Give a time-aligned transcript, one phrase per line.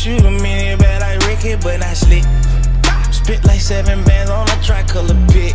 [0.00, 2.24] shoot a minute bad like Ricky, but not slick.
[3.12, 5.54] Spit like seven bands on a tricolor pit.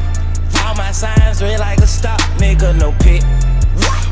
[0.63, 3.23] All my signs red like a stop, nigga, no pit.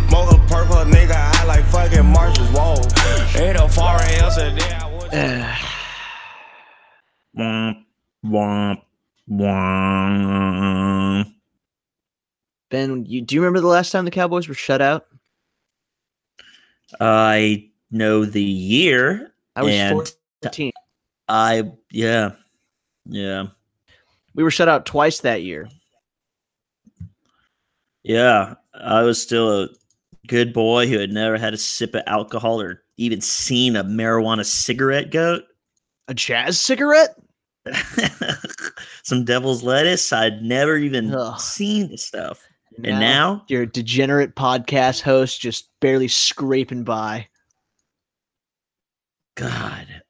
[0.10, 2.80] Mocha purple, nigga, I like fucking Marshall's wall.
[3.36, 5.12] Ain't no foreign else a day I would.
[7.38, 7.84] Womp,
[8.26, 8.82] womp,
[9.30, 11.34] womp.
[12.72, 15.06] Ben, you do you remember the last time the Cowboys were shut out?
[17.00, 19.32] I know the year.
[19.56, 20.14] I was And- 14.
[21.28, 22.32] I yeah,
[23.06, 23.48] yeah,
[24.36, 25.68] We were shut out twice that year.
[28.04, 28.56] yeah.
[28.74, 29.70] I was still a
[30.28, 34.46] good boy who had never had a sip of alcohol or even seen a marijuana
[34.46, 35.44] cigarette goat.
[36.08, 37.16] A jazz cigarette?
[39.04, 40.12] Some devil's lettuce.
[40.12, 41.40] I'd never even Ugh.
[41.40, 42.44] seen the stuff.
[42.84, 47.28] And now, you're a degenerate podcast host just barely scraping by.
[49.36, 50.03] God,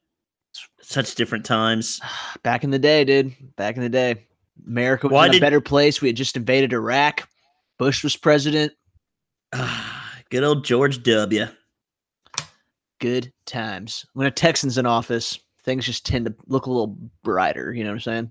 [0.94, 2.00] such different times.
[2.42, 3.34] Back in the day, dude.
[3.56, 4.24] Back in the day.
[4.66, 6.00] America was Why in a better place.
[6.00, 7.28] We had just invaded Iraq.
[7.78, 8.72] Bush was president.
[10.30, 11.46] Good old George W.
[13.00, 14.06] Good times.
[14.14, 17.72] When a Texan's in office, things just tend to look a little brighter.
[17.74, 18.30] You know what I'm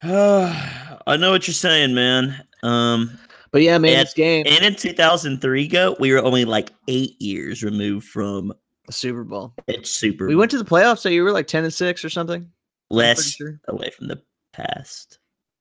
[1.06, 2.44] I know what you're saying, man.
[2.62, 3.18] Um,
[3.50, 7.20] But yeah, man, And- this game, and in 2003, go we were only like eight
[7.20, 8.52] years removed from
[8.88, 9.54] the Super Bowl.
[9.68, 10.26] its Super.
[10.26, 12.50] We went to the playoffs, so you were like ten and six or something.
[12.90, 13.60] Less sure.
[13.68, 14.20] away from the
[14.54, 15.18] past.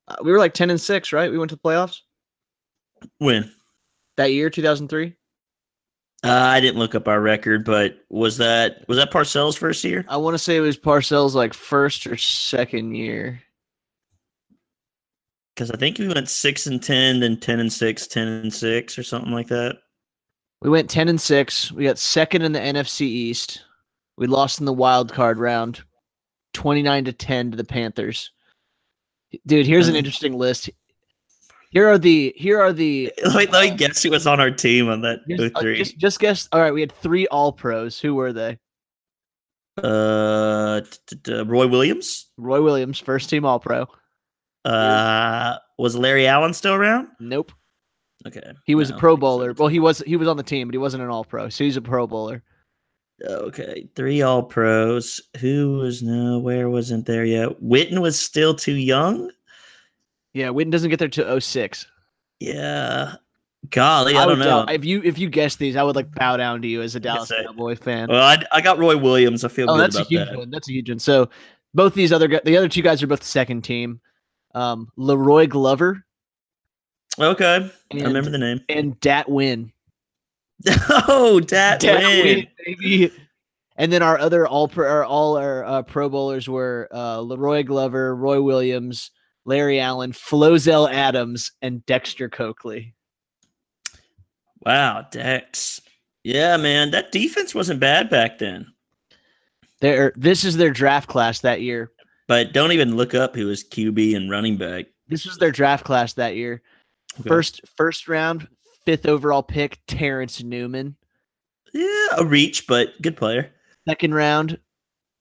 [0.07, 1.29] Uh, we were like ten and six, right?
[1.29, 1.99] We went to the playoffs
[3.19, 3.51] When
[4.15, 5.13] that year, two thousand three.
[6.23, 10.05] uh, I didn't look up our record, but was that was that Parcells' first year?
[10.07, 13.41] I want to say it was Parcells' like first or second year.
[15.53, 18.97] Because I think we went six and ten, then ten and six, 10 and six,
[18.97, 19.77] or something like that.
[20.61, 21.71] We went ten and six.
[21.71, 23.63] We got second in the NFC East.
[24.17, 25.83] We lost in the wild card round,
[26.53, 28.31] twenty nine to ten to the Panthers.
[29.45, 29.99] Dude, here's an Uh.
[29.99, 30.69] interesting list.
[31.69, 34.89] Here are the here are the Let, let me guess who was on our team
[34.89, 35.77] on that just, uh, 03.
[35.77, 36.47] just just guess.
[36.51, 37.99] All right, we had three All Pros.
[37.99, 38.57] Who were they?
[39.77, 42.31] Uh, t- t- Roy Williams.
[42.37, 43.87] Roy Williams, first team All Pro.
[44.65, 47.09] Uh, was Larry Allen still around?
[47.19, 47.51] Nope,
[48.27, 49.53] Okay, he was no, a Pro Bowler.
[49.53, 51.63] Well, he was he was on the team, but he wasn't an All Pro, so
[51.63, 52.43] he's a Pro Bowler.
[53.23, 55.19] Okay, three All Pros.
[55.39, 56.69] Who was nowhere?
[56.69, 57.49] Wasn't there yet?
[57.61, 59.31] Witten was still too young.
[60.33, 61.87] Yeah, Witten doesn't get there to 06.
[62.39, 63.13] Yeah,
[63.71, 64.65] golly, I, would don't know.
[64.65, 66.95] doubt- if you if you guess these, I would like bow down to you as
[66.95, 68.09] a Dallas say- Cowboy fan.
[68.09, 69.43] well, I, I got Roy Williams.
[69.43, 70.37] I feel Oh, good that's a huge that.
[70.37, 70.51] one.
[70.51, 70.99] That's a huge one.
[70.99, 71.29] So
[71.73, 73.99] both these other the other two guys are both second team.
[74.53, 76.05] Um, La'Roi Glover
[77.19, 78.61] Okay, and, I remember the name.
[78.69, 79.71] and Dat Nguyen.
[81.07, 82.23] oh, that Dat Nguyen.
[82.23, 83.11] Win, baby.
[83.77, 87.65] And then our other all pro, our, all our uh, Pro Bowlers were uh, La'Roi
[87.65, 89.11] Glover, Roy Williams,
[89.45, 92.95] Larry Allen, Flozell Adams, and Dexter Coakley.
[94.65, 95.79] Wow, Dex.
[96.23, 98.67] Yeah, man, that defense wasn't bad back then.
[99.79, 101.91] There, this is their draft class that year.
[102.27, 104.87] But don't even look up who was QB and running back.
[105.07, 106.61] This was their draft class that year.
[107.19, 107.29] Okay.
[107.29, 108.47] First, first round,
[108.85, 110.95] fifth overall pick, Terrence Newman.
[111.73, 113.51] yeah, a reach, but good player.
[113.87, 114.59] Second round,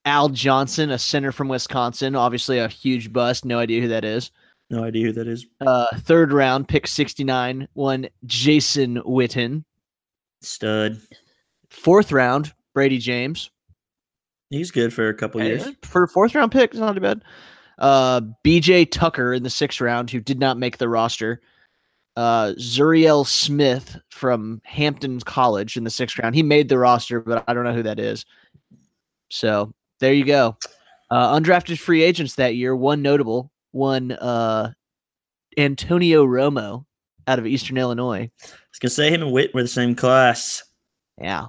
[0.04, 2.14] Al Johnson, a center from Wisconsin.
[2.14, 3.44] Obviously, a huge bust.
[3.44, 4.30] No idea who that is.
[4.70, 5.46] No idea who that is.
[5.60, 9.64] Uh, third round, pick 69, one Jason Witten.
[10.42, 11.00] Stud.
[11.70, 13.50] Fourth round, Bradie James.
[14.50, 15.68] He's good for a couple years.
[15.82, 17.22] For fourth round pick, it's not too bad.
[17.78, 21.40] Uh, BJ Tucker in the sixth round, who did not make the roster.
[22.16, 26.34] Uh, Zuriel Smith from Hampton College in the sixth round.
[26.34, 28.24] He made the roster, but I don't know who that is.
[29.30, 30.56] So there you go.
[31.10, 32.74] Uh, undrafted free agents that year.
[32.74, 34.72] One notable, one uh,
[35.58, 36.84] Antonio Romo
[37.28, 38.30] out of Eastern Illinois.
[38.42, 40.62] I was gonna say him and Witt were the same class.
[41.20, 41.46] Yeah.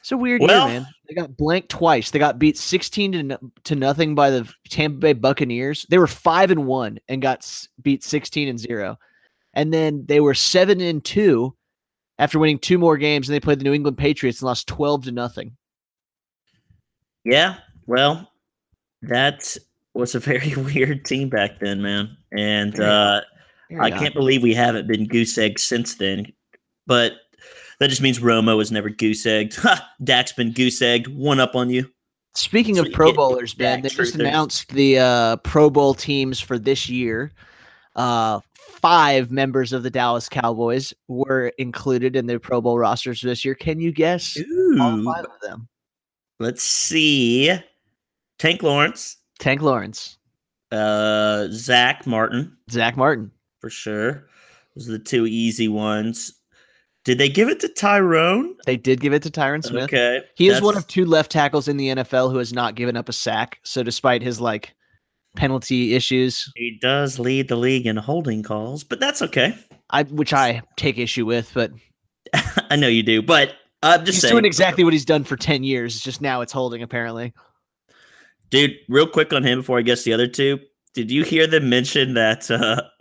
[0.00, 0.88] It's a weird Well- year, man.
[1.08, 2.10] They got blanked twice.
[2.10, 5.84] They got beat 16 to, no- to nothing by the Tampa Bay Buccaneers.
[5.90, 8.98] They were 5 and 1 and got s- beat 16 and 0.
[9.54, 11.54] And then they were 7 and 2
[12.18, 15.04] after winning two more games and they played the New England Patriots and lost 12
[15.04, 15.56] to nothing.
[17.24, 17.56] Yeah,
[17.86, 18.30] well,
[19.02, 19.56] that
[19.94, 22.16] was a very weird team back then, man.
[22.36, 23.22] And uh,
[23.80, 26.26] I can't believe we haven't been goose egg since then.
[26.86, 27.12] But
[27.80, 29.56] that just means Romo was never goose egged.
[29.62, 29.90] Ha!
[30.02, 31.08] Dak's been goose egged.
[31.08, 31.90] One up on you.
[32.36, 36.88] Speaking of Pro Bowlers, Ben, they just announced the uh, Pro Bowl teams for this
[36.88, 37.32] year.
[37.94, 38.40] Uh,
[38.84, 43.54] five members of the Dallas Cowboys were included in the Pro Bowl rosters this year.
[43.54, 44.36] Can you guess
[44.78, 45.68] all five of them?
[46.38, 47.50] Let's see.
[48.38, 50.18] Tank Lawrence, Tank Lawrence,
[50.70, 53.30] uh, Zack Martin Zack Martin.
[53.62, 54.26] for sure.
[54.76, 56.34] Those are the two easy ones.
[57.06, 58.54] Did they give it to Tyrone?
[58.66, 59.84] They did give it to Tyron Smith.
[59.84, 62.96] Okay, He is one of two left tackles in the NFL who has not given
[62.96, 63.60] up a sack.
[63.62, 64.74] So despite his like
[65.36, 69.56] penalty issues, He does lead the league in holding calls, but that's okay.
[69.90, 71.72] I which I take issue with, but
[72.70, 75.36] I know you do, but I'm just he's saying, doing exactly what he's done for
[75.36, 75.94] 10 years.
[75.94, 77.32] It's just now it's holding apparently.
[78.50, 78.72] dude.
[78.88, 80.58] Real quick on him before I guess the other two.
[80.94, 82.50] Did you hear them mention that?
[82.50, 82.82] uh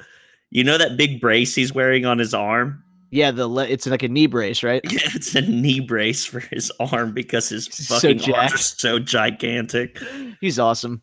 [0.50, 2.84] You know that big brace he's wearing on his arm?
[3.10, 4.82] Yeah, the le- it's like a knee brace, right?
[4.92, 8.58] Yeah, it's a knee brace for his arm because his He's so fucking arms are
[8.58, 10.00] so gigantic.
[10.42, 11.02] He's awesome.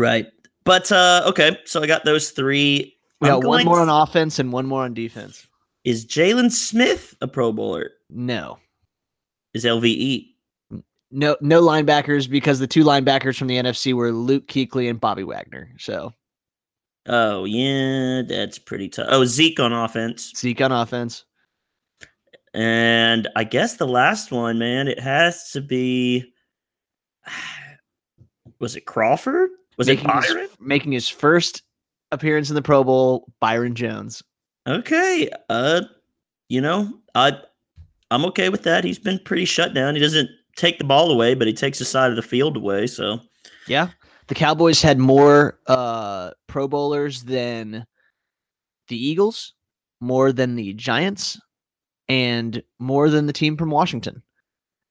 [0.00, 0.28] Right.
[0.64, 2.96] But uh okay, so I got those three.
[3.20, 5.46] We got one more on offense and one more on defense.
[5.84, 7.90] Is Jaylon Smith a Pro Bowler?
[8.08, 8.58] No.
[9.52, 9.66] Is?
[9.66, 10.26] LVE?
[11.10, 15.22] No no linebackers because the two linebackers from the NFC were Luke Kuechly and Bobby
[15.22, 15.70] Wagner.
[15.78, 16.14] So
[17.06, 19.08] Oh yeah, that's pretty tough.
[19.10, 20.32] Oh, Zeke on offense.
[20.34, 21.26] Zeke on offense.
[22.54, 26.32] And I guess the last one, man, it has to be
[28.60, 29.50] was it Crawford?
[29.80, 31.62] Was it making his, making his first
[32.12, 34.22] appearance in the Pro Bowl, Byron Jones.
[34.68, 35.28] Okay.
[35.48, 35.82] Uh
[36.48, 37.32] you know, I
[38.10, 38.84] I'm okay with that.
[38.84, 39.94] He's been pretty shut down.
[39.94, 42.86] He doesn't take the ball away, but he takes the side of the field away,
[42.86, 43.20] so
[43.66, 43.88] Yeah.
[44.28, 47.86] The Cowboys had more uh Pro Bowlers than
[48.88, 49.54] the Eagles,
[50.00, 51.40] more than the Giants,
[52.08, 54.22] and more than the team from Washington.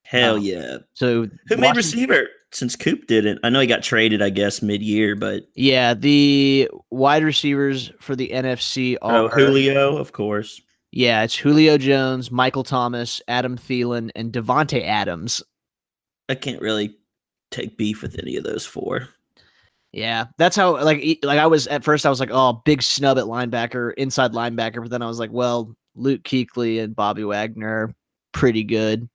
[0.03, 0.37] hell Oh.
[0.37, 0.77] yeah.
[0.93, 3.39] So Who made receiver since Coop didn't?
[3.43, 8.15] I know he got traded, I guess, mid year, but Yeah, the wide receivers for
[8.15, 10.61] the NFC are oh, Julio, of course.
[10.91, 15.43] Yeah, it's Julio Jones, Michael Thomas, Adam Thielen, and Davante Adams.
[16.29, 16.97] I can't really
[17.51, 19.09] take beef with any of those four.
[19.91, 23.17] Yeah, that's how like like I was at first I was like, oh, big snub
[23.17, 27.93] at linebacker, inside linebacker, but then I was like, well, Luke Kuechly and Bobby Wagner
[28.31, 29.09] pretty good.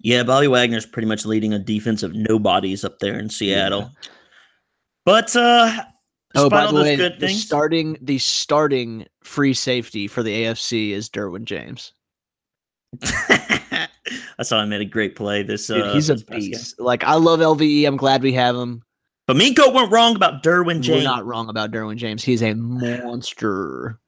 [0.00, 3.90] Yeah, Bobby Wagner's pretty much leading a defense of nobodies up there in Seattle.
[5.04, 5.84] But uh
[6.34, 10.06] Oh, despite by all the those way, good the things, starting the starting free safety
[10.06, 11.92] for the AFC is Derwin James.
[13.02, 16.50] I saw him made a great play this Dude, uh he's a this past game.
[16.50, 16.80] beast.
[16.80, 17.86] Like I love LVE.
[17.86, 18.82] I'm glad we have him.
[19.26, 22.22] But Minko weren't wrong about Derwin We're not wrong about Derwin James.
[22.22, 23.98] He's a monster.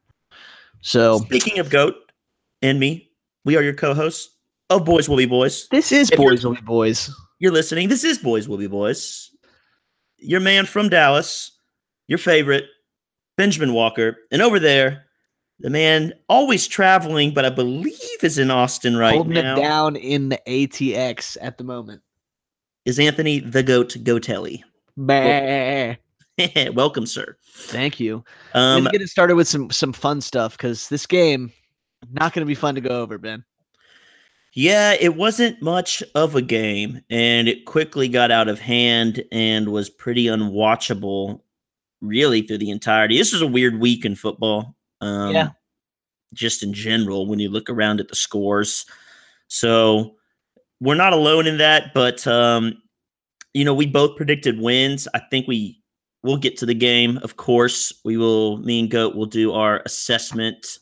[0.82, 1.94] So Speaking of GOAT
[2.62, 3.10] and me,
[3.44, 4.29] we are your co-hosts
[4.70, 5.68] of Boys Will Be Boys.
[5.70, 7.10] this is If boys will be boys.
[7.40, 7.88] You're listening.
[7.88, 9.30] This is Boys Will Be Boys.
[10.18, 11.52] Your man from Dallas,
[12.06, 12.66] your favorite,
[13.36, 14.16] Benjamin Walker.
[14.30, 15.06] And over there,
[15.58, 19.96] the man always traveling, but I believe is in Austin right holding now, it down
[19.96, 22.02] in the ATX at the moment.
[22.84, 24.62] is Anthony the Goat Gotelli.
[24.96, 25.94] Bah.
[26.72, 27.36] Welcome, sir.
[27.52, 28.24] Thank you.
[28.54, 31.52] Um, Let's get it started with some some fun stuff because this game
[32.10, 33.44] not going to be fun to go over, Ben.
[34.52, 39.68] Yeah, it wasn't much of a game, and it quickly got out of hand and
[39.68, 41.40] was pretty unwatchable,
[42.00, 43.16] really, through the entirety.
[43.16, 44.74] This was a weird week in football.
[45.00, 45.50] Um, Yeah.
[46.32, 48.86] Just in general, when you look around at the scores.
[49.48, 50.16] So
[50.80, 52.80] we're not alone in that, but, um,
[53.52, 55.08] you know, we both predicted wins.
[55.12, 55.82] I think we
[56.22, 57.18] will get to the game.
[57.18, 60.78] Of course, we will, me and Goat will do our assessment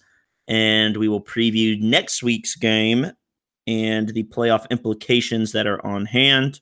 [0.49, 3.11] and we will preview next week's game
[3.69, 6.61] and the playoff implications that are on hand.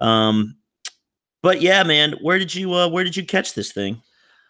[0.00, 0.56] Um,
[1.42, 4.00] but yeah, man, where did you uh, where did you catch this thing?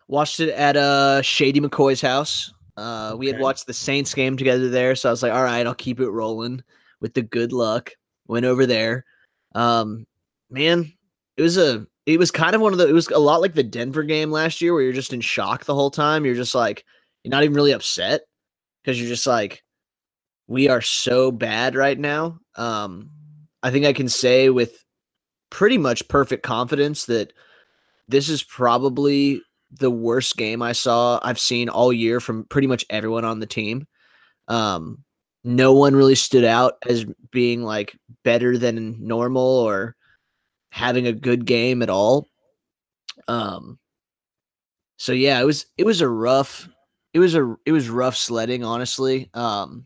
[0.09, 2.53] Watched it at uh Shady McCoy's house.
[2.77, 5.67] Uh, we had watched the Saints game together there, so I was like, all right,
[5.67, 6.63] I'll keep it rolling
[7.01, 7.93] with the good luck.
[8.27, 9.05] Went over there.
[9.55, 10.07] Um,
[10.49, 10.93] man,
[11.37, 13.55] it was a it was kind of one of the it was a lot like
[13.55, 16.25] the Denver game last year where you're just in shock the whole time.
[16.25, 16.85] You're just like
[17.25, 18.23] you're not even really upset
[18.83, 19.63] because you're just like
[20.51, 22.41] we are so bad right now.
[22.57, 23.11] Um,
[23.63, 24.85] I think I can say with
[25.49, 27.33] pretty much perfect confidence that
[28.09, 32.85] this is probably the worst game I saw I've seen all year from pretty much
[32.91, 33.87] everyone on the team.
[34.49, 35.05] Um,
[35.45, 39.95] no one really stood out as being like better than normal or
[40.73, 42.27] having a good game at all.
[43.29, 43.79] Um,
[44.97, 46.69] so yeah, it was it was a rough
[47.15, 49.31] it was a it was rough sledding honestly.
[49.33, 49.85] Um,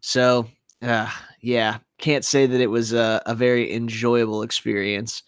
[0.00, 0.46] so
[0.82, 5.22] uh, yeah, can't say that it was a, a very enjoyable experience.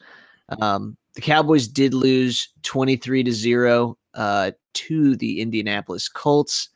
[0.60, 6.68] Um, the Cowboys did lose 23 to 0 uh, to the Indianapolis Colts.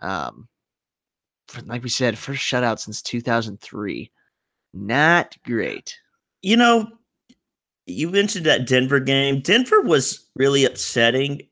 [0.00, 0.48] Um,
[1.66, 4.10] like we said, first shutout since 2003.
[4.72, 5.98] not great.
[6.42, 6.88] You know,
[7.86, 9.40] you mentioned that Denver game.
[9.40, 11.42] Denver was really upsetting.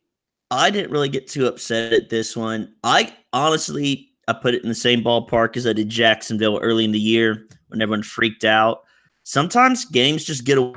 [0.50, 2.74] I didn't really get too upset at this one.
[2.84, 6.92] I honestly, I put it in the same ballpark as I did Jacksonville early in
[6.92, 8.84] the year when everyone freaked out.
[9.24, 10.74] Sometimes games just get away.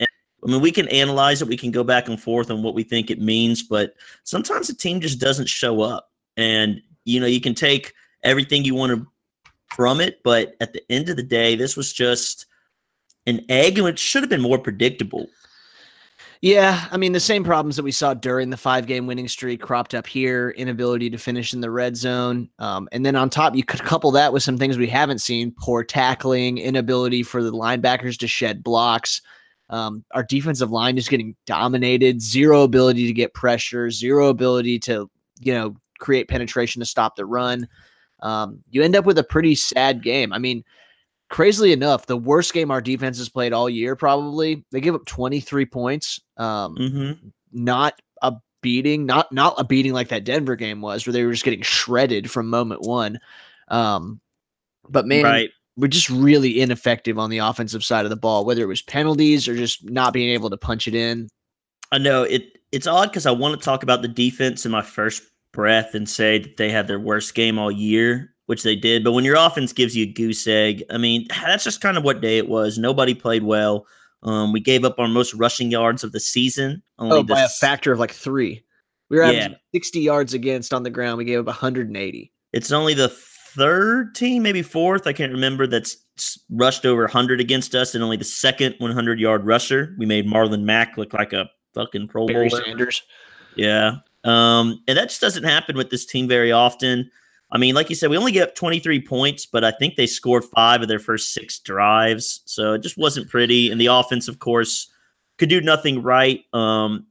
[0.00, 0.06] I
[0.50, 1.48] mean, we can analyze it.
[1.48, 3.94] We can go back and forth on what we think it means, but
[4.24, 6.10] sometimes a team just doesn't show up.
[6.36, 7.92] And, you know, you can take
[8.24, 9.06] everything you want to
[9.74, 12.46] from it, but at the end of the day, this was just
[13.26, 15.26] an egg and it should have been more predictable.
[16.42, 19.62] Yeah, I mean the same problems that we saw during the five game winning streak
[19.62, 23.54] cropped up here, inability to finish in the red zone, um, and then on top
[23.54, 27.52] you could couple that with some things we haven't seen: poor tackling, inability for the
[27.52, 29.22] linebackers to shed blocks.
[29.70, 35.08] Um, our defensive line is getting dominated, zero ability to get pressure, zero ability to
[35.38, 37.68] you know create penetration to stop the run.
[38.18, 40.32] Um, you end up with a pretty sad game.
[40.32, 40.64] I mean,
[41.32, 44.64] crazily enough, the worst game our defense has played all year, probably.
[44.70, 46.20] They give up 23 points.
[46.36, 47.28] Um, mm-hmm.
[47.52, 51.32] Not a beating, not not a beating like that Denver game was, where they were
[51.32, 53.18] just getting shredded from moment one.
[53.68, 54.20] Um,
[54.88, 55.50] but man, right.
[55.76, 59.48] we're just really ineffective on the offensive side of the ball, whether it was penalties
[59.48, 61.28] or just not being able to punch it in.
[61.90, 62.58] I know it.
[62.72, 65.22] It's odd because I want to talk about the defense in my first
[65.52, 69.02] breath and say that they had their worst game all year which they did.
[69.02, 72.04] But when your offense gives you a goose egg, I mean, that's just kind of
[72.04, 72.76] what day it was.
[72.76, 73.86] Nobody played well.
[74.24, 76.82] Um, we gave up our most rushing yards of the season.
[76.98, 78.62] Only oh, by a factor of like three.
[79.08, 79.54] We were yeah.
[79.74, 81.16] 60 yards against on the ground.
[81.16, 82.30] We gave up 180.
[82.52, 85.96] It's only the third team, maybe fourth, I can't remember, that's
[86.50, 89.94] rushed over 100 against us, and only the second 100 yard rusher.
[89.96, 92.64] We made Marlon Mack look like a fucking Pro Barry Bowler.
[92.66, 93.02] Sanders.
[93.56, 93.92] Yeah.
[94.24, 97.10] Um, and that just doesn't happen with this team very often.
[97.52, 100.06] I mean, like you said, we only get up 23 points, but I think they
[100.06, 102.40] scored five of their first six drives.
[102.46, 103.70] So it just wasn't pretty.
[103.70, 104.90] And the offense, of course,
[105.38, 106.44] could do nothing right.
[106.54, 107.06] Um,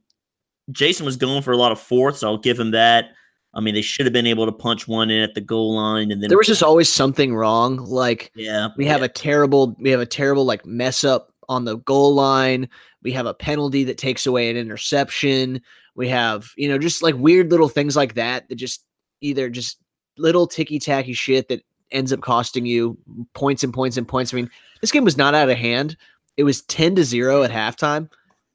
[0.72, 2.24] Jason was going for a lot of fourths.
[2.24, 3.10] I'll give him that.
[3.54, 6.10] I mean, they should have been able to punch one in at the goal line,
[6.10, 7.76] and then there was just always something wrong.
[7.76, 9.06] Like, yeah, we have yeah.
[9.06, 12.68] a terrible, we have a terrible like mess up on the goal line.
[13.02, 15.60] We have a penalty that takes away an interception.
[15.94, 18.84] We have, you know, just like weird little things like that that just
[19.20, 19.81] either just
[20.18, 22.96] little ticky tacky shit that ends up costing you
[23.34, 24.32] points and points and points.
[24.32, 24.50] I mean,
[24.80, 25.96] this game was not out of hand.
[26.36, 28.08] It was 10 to 0 at halftime.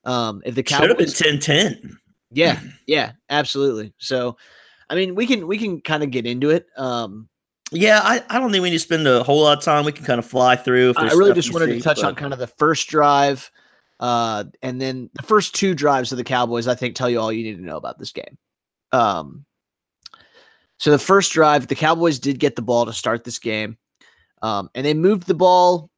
[0.03, 1.99] Um, if the Cowboys should have been 10 10.
[2.31, 3.93] Yeah, yeah, absolutely.
[3.97, 4.37] So,
[4.89, 6.67] I mean, we can we can kind of get into it.
[6.77, 7.29] Um,
[7.71, 9.85] yeah, I, I don't think we need to spend a whole lot of time.
[9.85, 10.93] We can kind of fly through.
[10.97, 12.07] I really just wanted see, to touch but...
[12.07, 13.51] on kind of the first drive,
[13.99, 16.67] uh, and then the first two drives of the Cowboys.
[16.67, 18.37] I think tell you all you need to know about this game.
[18.93, 19.45] Um,
[20.77, 23.77] so the first drive, the Cowboys did get the ball to start this game,
[24.41, 25.89] um, and they moved the ball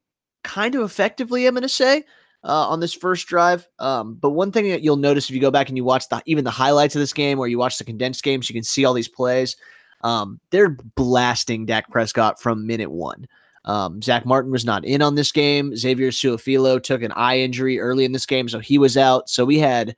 [0.44, 1.46] kind of effectively.
[1.46, 2.04] I'm going to say
[2.44, 3.68] uh, on this first drive.
[3.80, 6.22] Um, but one thing that you'll notice if you go back and you watch the
[6.26, 8.86] even the highlights of this game, or you watch the condensed games, you can see
[8.86, 9.56] all these plays.
[10.02, 13.28] Um, they're blasting Dak Prescott from minute one.
[13.66, 15.76] Um, Zack Martin was not in on this game.
[15.76, 19.30] Xavier Su'a-Filo took an eye injury early in this game, so he was out.
[19.30, 19.96] So we had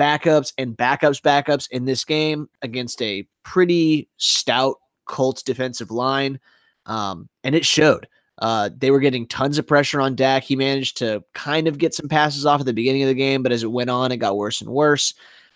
[0.00, 6.40] backups and backups, backups in this game against a pretty stout Colts defensive line.
[6.86, 8.08] Um, and it showed.
[8.38, 10.44] Uh, they were getting tons of pressure on Dak.
[10.44, 13.42] He managed to kind of get some passes off at the beginning of the game,
[13.42, 15.12] but as it went on, it got worse and worse.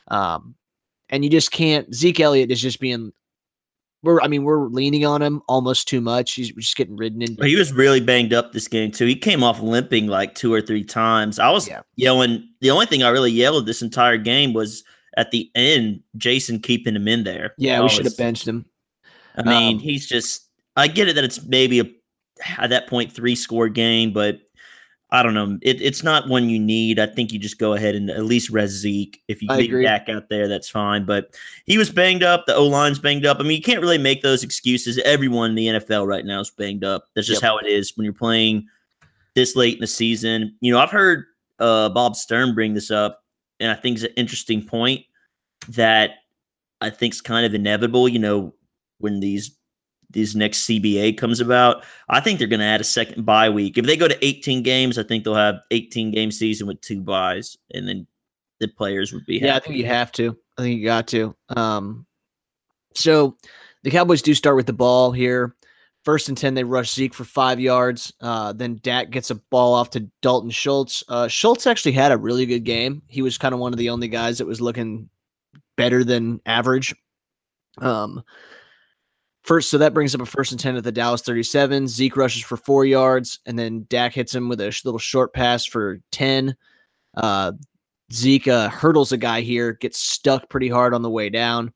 [0.08, 0.54] Um,
[1.08, 1.92] and you just can't.
[1.94, 3.12] Zeke Elliott is just being
[4.04, 6.34] we're I mean we're leaning on him almost too much.
[6.34, 7.36] He's just getting ridden in.
[7.42, 9.06] He was really banged up this game too.
[9.06, 11.38] He came off limping like two or three times.
[11.38, 11.80] I was yeah.
[11.96, 12.48] yelling.
[12.60, 14.84] The only thing I really yelled this entire game was
[15.16, 17.54] at the end, Jason keeping him in there.
[17.58, 18.66] Yeah, we should have benched him.
[19.36, 20.48] I mean, um, he's just.
[20.76, 21.84] I get it that it's maybe a
[22.58, 24.40] at that point three score game, but
[25.14, 25.56] I don't know.
[25.62, 26.98] It, it's not one you need.
[26.98, 29.22] I think you just go ahead and at least res Zeke.
[29.28, 31.04] If you get back out there, that's fine.
[31.04, 32.46] But he was banged up.
[32.46, 33.38] The O line's banged up.
[33.38, 34.98] I mean, you can't really make those excuses.
[35.04, 37.04] Everyone in the NFL right now is banged up.
[37.14, 37.48] That's just yep.
[37.48, 38.66] how it is when you're playing
[39.36, 40.56] this late in the season.
[40.58, 41.26] You know, I've heard
[41.60, 43.22] uh, Bob Sturm bring this up,
[43.60, 45.04] and I think it's an interesting point
[45.68, 46.10] that
[46.80, 48.08] I think is kind of inevitable.
[48.08, 48.54] You know,
[48.98, 49.56] when these
[50.14, 53.76] this next CBA comes about, I think they're going to add a second bye week.
[53.76, 57.02] If they go to 18 games, I think they'll have 18 game season with two
[57.02, 58.06] byes, and then
[58.60, 59.38] the players would be.
[59.38, 59.46] Happy.
[59.46, 60.36] Yeah, I think you have to.
[60.56, 61.36] I think you got to.
[61.48, 62.06] Um,
[62.94, 63.36] so
[63.82, 65.54] the Cowboys do start with the ball here.
[66.04, 68.12] First and 10, they rush Zeke for five yards.
[68.20, 71.02] Uh, then Dak gets a ball off to Dalton Schultz.
[71.08, 73.02] Uh, Schultz actually had a really good game.
[73.08, 75.08] He was kind of one of the only guys that was looking
[75.76, 76.94] better than average.
[77.78, 78.22] Um,
[79.44, 81.86] First, so that brings up a first and 10 at the Dallas 37.
[81.86, 85.66] Zeke rushes for four yards, and then Dak hits him with a little short pass
[85.66, 86.56] for 10.
[87.14, 87.52] Uh,
[88.10, 91.74] Zeke uh, hurdles a guy here, gets stuck pretty hard on the way down.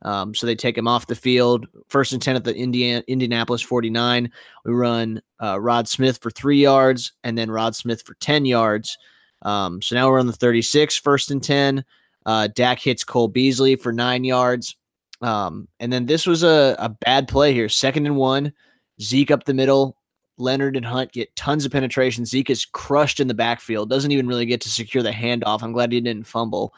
[0.00, 1.66] Um, so they take him off the field.
[1.88, 4.32] First and 10 at the Indiana, Indianapolis 49.
[4.64, 8.96] We run uh, Rod Smith for three yards and then Rod Smith for 10 yards.
[9.42, 11.84] Um, so now we're on the 36, first and 10.
[12.24, 14.76] Uh, Dak hits Cole Beasley for nine yards.
[15.22, 17.68] Um, and then this was a, a bad play here.
[17.68, 18.52] Second and one.
[19.00, 19.96] Zeke up the middle.
[20.38, 22.24] Leonard and Hunt get tons of penetration.
[22.24, 25.62] Zeke is crushed in the backfield, doesn't even really get to secure the handoff.
[25.62, 26.74] I'm glad he didn't fumble.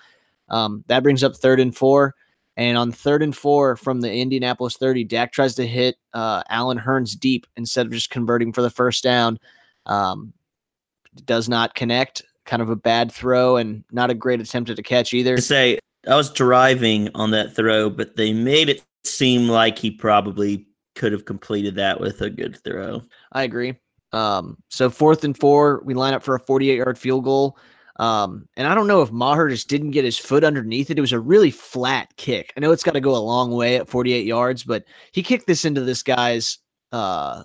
[0.49, 2.15] Um, that brings up third and four.
[2.57, 6.79] And on third and four from the Indianapolis 30, Dak tries to hit uh, Allen
[6.79, 9.39] Hurns deep instead of just converting for the first down.
[9.87, 10.33] Um,
[11.25, 12.23] does not connect.
[12.45, 15.37] Kind of a bad throw and not a great attempt at a catch either.
[15.37, 19.91] To say I was driving on that throw, but they made it seem like he
[19.91, 23.03] probably could have completed that with a good throw.
[23.33, 23.75] I agree.
[24.13, 27.59] Um, so fourth and four, we line up for a 48 yard field goal.
[27.97, 30.99] Um, and I don't know if Maher just didn't get his foot underneath it.
[30.99, 32.53] It was a really flat kick.
[32.57, 35.47] I know it's got to go a long way at 48 yards, but he kicked
[35.47, 36.59] this into this guy's
[36.93, 37.45] uh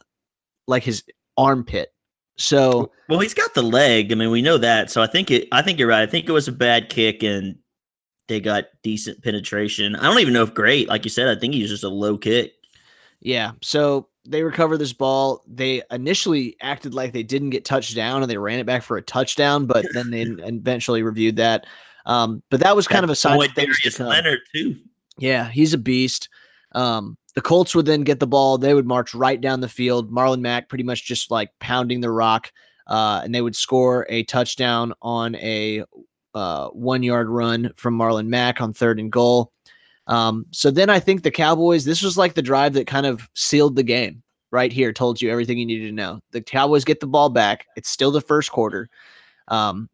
[0.68, 1.04] like his
[1.38, 1.94] armpit.
[2.38, 4.12] So well, he's got the leg.
[4.12, 4.90] I mean, we know that.
[4.90, 5.48] So I think it.
[5.52, 6.04] I think you're right.
[6.04, 7.58] I think it was a bad kick, and
[8.30, 9.96] they got decent penetration.
[9.96, 10.88] I don't even know if great.
[10.88, 12.54] Like you said, I think he was just a low kick.
[13.20, 13.52] Yeah.
[13.62, 15.44] So they recover this ball.
[15.48, 18.96] They initially acted like they didn't get touched down and they ran it back for
[18.96, 21.66] a touchdown, but then they eventually reviewed that.
[22.06, 24.08] Um, but that was kind that of a sign of things to come.
[24.08, 24.78] Leonard too.
[25.18, 26.30] Yeah, he's a beast.
[26.74, 28.58] Um, the Colts would then get the ball.
[28.58, 30.12] They would march right down the field.
[30.12, 32.52] Marlon Mack pretty much just like pounding the rock,
[32.88, 35.84] uh, and they would score a touchdown on a
[36.34, 39.52] uh, one yard run from Marlon Mack on third and goal.
[40.08, 43.30] Um, so then I think the Cowboys, this was like the drive that kind of
[43.36, 46.20] sealed the game right here, told you everything you needed to know.
[46.32, 47.68] The Cowboys get the ball back.
[47.76, 48.90] It's still the first quarter.
[49.50, 49.90] Um,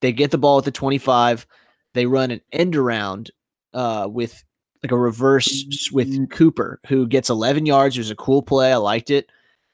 [0.00, 1.46] they get the ball at the 25.
[1.94, 3.30] They run an end around
[3.72, 4.42] uh, with
[4.82, 6.24] like a reverse with mm-hmm.
[6.26, 7.96] Cooper, who gets 11 yards.
[7.96, 8.72] It was a cool play.
[8.72, 9.28] I liked it.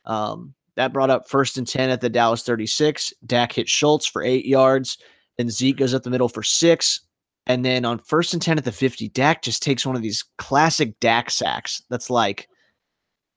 [0.05, 3.15] Um, that brought up first and 10 at the Dallas 36.
[3.25, 4.99] Dak hit Schultz for eight yards.
[5.39, 7.01] Then Zeke goes up the middle for six.
[7.47, 10.25] And then on first and 10 at the 50, Dak just takes one of these
[10.39, 12.49] classic Dak sacks that's like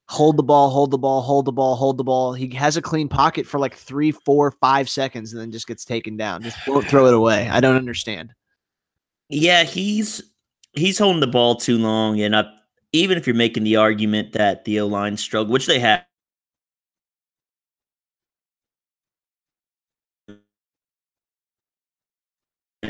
[0.07, 2.33] hold the ball, hold the ball, hold the ball, hold the ball.
[2.33, 5.85] He has a clean pocket for like three, four, five seconds and then just gets
[5.85, 6.41] taken down.
[6.41, 7.47] Just won't throw it away.
[7.47, 8.33] I don't understand.
[9.29, 10.23] Yeah, he's
[10.73, 12.19] he's holding the ball too long.
[12.21, 12.45] And I,
[12.91, 16.03] even if you're making the argument that the O line struggled, which they have,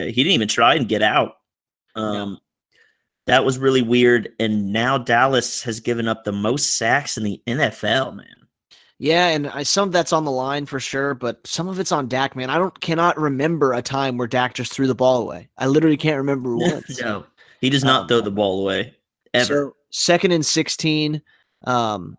[0.05, 1.38] he didn't even try and get out.
[1.95, 2.39] Um,
[3.25, 4.29] That was really weird.
[4.39, 8.25] And now Dallas has given up the most sacks in the NFL, man.
[9.01, 11.93] Yeah, and I, some of that's on the line for sure, but some of it's
[11.93, 12.49] on Dak, man.
[12.49, 15.47] I don't cannot remember a time where Dak just threw the ball away.
[15.57, 16.99] I literally can't remember once.
[16.99, 17.25] no,
[17.62, 18.93] he does not um, throw the ball away
[19.33, 19.45] ever.
[19.45, 21.21] So second and sixteen.
[21.65, 22.17] Um,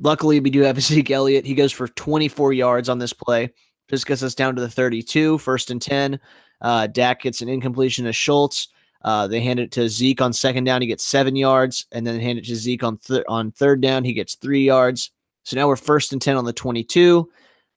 [0.00, 1.46] luckily, we do have Zeke Elliott.
[1.46, 3.50] He goes for 24 yards on this play.
[3.88, 6.20] Just gets us down to the 32, first and 10.
[6.62, 8.68] Uh, Dak gets an incompletion to Schultz.
[9.02, 10.80] Uh, they hand it to Zeke on second down.
[10.80, 14.04] He gets seven yards, and then hand it to Zeke on th- on third down.
[14.04, 15.10] He gets three yards.
[15.42, 17.28] So now we're first and ten on the twenty-two.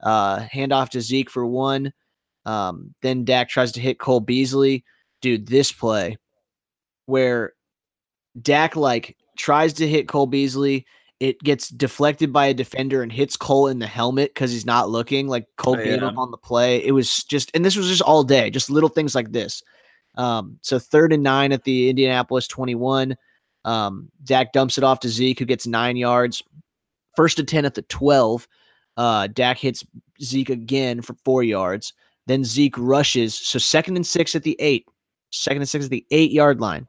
[0.03, 1.91] Uh, hand off to Zeke for one.
[2.45, 4.85] Um, then Dak tries to hit Cole Beasley.
[5.21, 6.17] Dude, this play
[7.07, 7.53] where
[8.39, 10.85] Dak like tries to hit Cole Beasley
[11.25, 14.91] it gets deflected by a defender and hits Cole in the helmet because he's not
[14.91, 15.27] looking.
[15.27, 16.85] Like Cole oh, beat him on the play.
[16.85, 19.63] It was just, and this was just all day, just little things like this.
[20.17, 23.17] Um, so third and nine at the Indianapolis 21.
[23.63, 26.43] Um, Dak dumps it off to Zeke, who gets nine yards.
[27.15, 28.47] First and 10 at the 12.
[28.95, 29.83] Uh, Dak hits
[30.21, 31.91] Zeke again for four yards.
[32.27, 33.33] Then Zeke rushes.
[33.33, 34.85] So second and six at the eight.
[35.31, 36.87] Second and six at the eight yard line.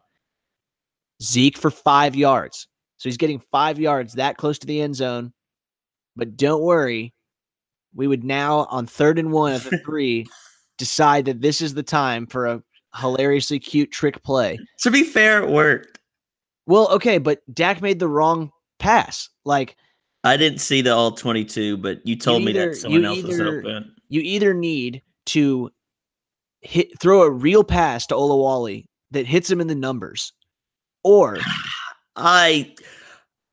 [1.22, 2.68] Zeke for five yards.
[2.96, 5.32] So he's getting five yards that close to the end zone.
[6.16, 7.12] But don't worry,
[7.94, 10.26] we would now on third and one of the three
[10.78, 12.62] decide that this is the time for a
[12.94, 14.58] hilariously cute trick play.
[14.80, 15.98] To be fair, it worked.
[16.66, 19.28] Well, okay, but Dak made the wrong pass.
[19.44, 19.76] Like
[20.24, 23.18] I didn't see the all 22, but you told you either, me that someone else
[23.18, 23.94] either, was open.
[24.08, 25.70] You either need to
[26.62, 30.32] hit throw a real pass to Olawale that hits him in the numbers,
[31.04, 31.38] or
[32.16, 32.74] I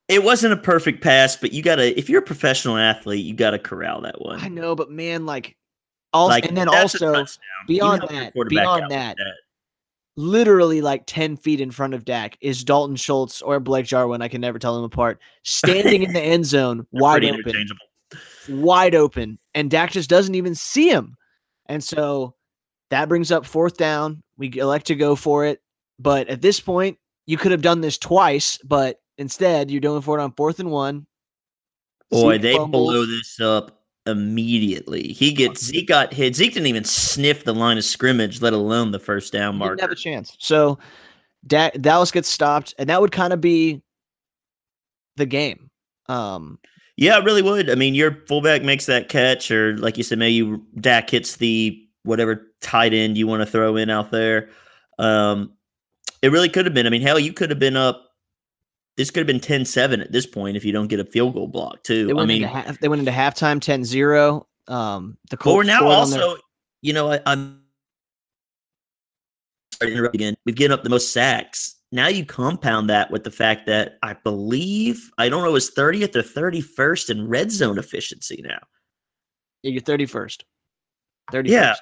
[0.07, 3.59] it wasn't a perfect pass, but you gotta if you're a professional athlete, you gotta
[3.59, 4.39] corral that one.
[4.39, 5.55] I know, but man, like
[6.13, 7.25] also like, and then also
[7.67, 9.33] beyond that, beyond that, that,
[10.15, 14.21] literally like 10 feet in front of Dak is Dalton Schultz or Blake Jarwin.
[14.21, 15.19] I can never tell them apart.
[15.43, 17.67] Standing in the end zone, wide open,
[18.49, 19.39] wide open.
[19.53, 21.15] And Dak just doesn't even see him.
[21.67, 22.35] And so
[22.89, 24.21] that brings up fourth down.
[24.37, 25.61] We elect to go for it.
[25.99, 30.19] But at this point, you could have done this twice, but instead you're going for
[30.19, 31.05] it on fourth and one.
[32.09, 32.91] Boy, Zeke they fumbles.
[32.91, 35.13] blow this up immediately.
[35.13, 36.35] He gets Zeke got hit.
[36.35, 39.81] Zeke didn't even sniff the line of scrimmage, let alone the first down He didn't
[39.81, 40.35] have a chance.
[40.39, 40.77] So
[41.47, 43.81] da- Dallas gets stopped, and that would kind of be
[45.15, 45.69] the game.
[46.07, 46.59] Um,
[46.97, 47.69] Yeah, it really would.
[47.69, 51.37] I mean, your fullback makes that catch, or like you said, maybe you, Dak hits
[51.37, 54.49] the whatever tight end you want to throw in out there.
[54.99, 55.53] Um,
[56.23, 56.87] it really could have been.
[56.87, 58.09] I mean, hell, you could have been up.
[58.95, 61.47] This could have been 10-7 at this point if you don't get a field goal
[61.47, 62.07] block too.
[62.07, 64.45] they I mean, half, they went into halftime 10-0.
[64.71, 66.41] Um, the But we're now on their- also,
[66.81, 67.61] you know, I, I'm
[69.73, 70.35] sorry to interrupt again.
[70.45, 71.75] We've given up the most sacks.
[71.91, 75.71] Now you compound that with the fact that I believe I don't know it was
[75.71, 78.59] 30th or 31st in red zone efficiency now.
[79.63, 80.43] Yeah, you're 31st.
[81.31, 81.47] 31st.
[81.47, 81.75] Yeah.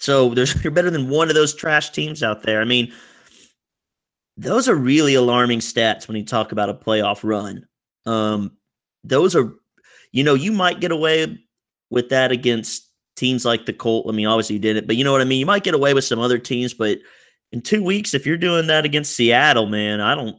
[0.00, 2.60] So there's you're better than one of those trash teams out there.
[2.60, 2.92] I mean,
[4.38, 7.66] those are really alarming stats when you talk about a playoff run.
[8.06, 8.52] Um,
[9.02, 9.52] those are,
[10.12, 11.38] you know, you might get away
[11.90, 14.06] with that against teams like the Colt.
[14.08, 15.40] I mean, obviously you did it, but you know what I mean.
[15.40, 17.00] You might get away with some other teams, but
[17.50, 20.36] in two weeks, if you're doing that against Seattle, man, I don't.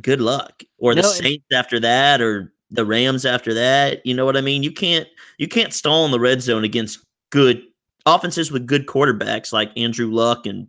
[0.00, 4.06] Good luck, or the No, Saints after that, or the Rams after that.
[4.06, 4.62] You know what I mean?
[4.62, 5.06] You can't
[5.36, 7.60] you can't stall in the red zone against good
[8.06, 10.68] offenses with good quarterbacks like Andrew Luck and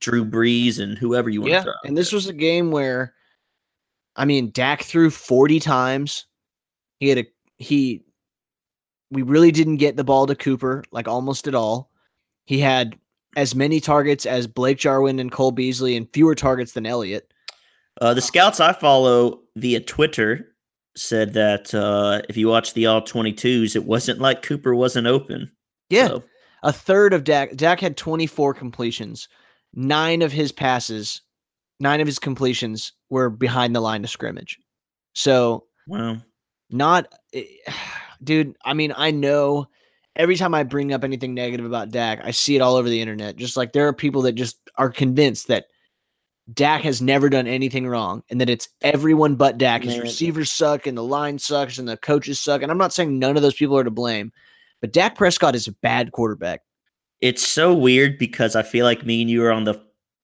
[0.00, 3.14] Drew Brees and whoever you want Yeah, and this was a game where,
[4.16, 6.26] I mean, Dak threw 40 times.
[6.98, 7.26] He had a
[7.58, 8.02] he.
[9.10, 11.90] We really didn't get the ball to Cooper like almost at all.
[12.44, 12.96] He had
[13.36, 17.32] as many targets as Blake Jarwin and Cole Beasley, and fewer targets than Elliott.
[18.00, 20.54] Uh, the scouts I follow via Twitter
[20.96, 25.50] said that uh, if you watch the all 22s, it wasn't like Cooper wasn't open.
[25.88, 26.24] Yeah, So,
[26.62, 27.56] a third of Dak.
[27.56, 29.28] Dak had 24 completions.
[29.74, 31.22] Nine of his passes,
[31.78, 34.58] nine of his completions were behind the line of scrimmage.
[35.14, 36.22] So well,
[36.70, 37.44] not eh,
[38.22, 39.66] dude i mean i know
[40.14, 43.00] every time i bring up anything negative about dak i see it all over the
[43.00, 43.36] internet.
[43.36, 45.66] Just like there are people that just are convinced that
[46.52, 49.82] dak has never done anything wrong and that it's everyone but dak.
[49.82, 50.02] His Man.
[50.02, 52.62] receivers suck and the line sucks and the coaches suck.
[52.62, 54.32] And i'm not saying none of those people are to blame
[54.80, 56.62] but dak prescott is a bad quarterback
[57.20, 59.80] it's so weird because I feel like me and you are on the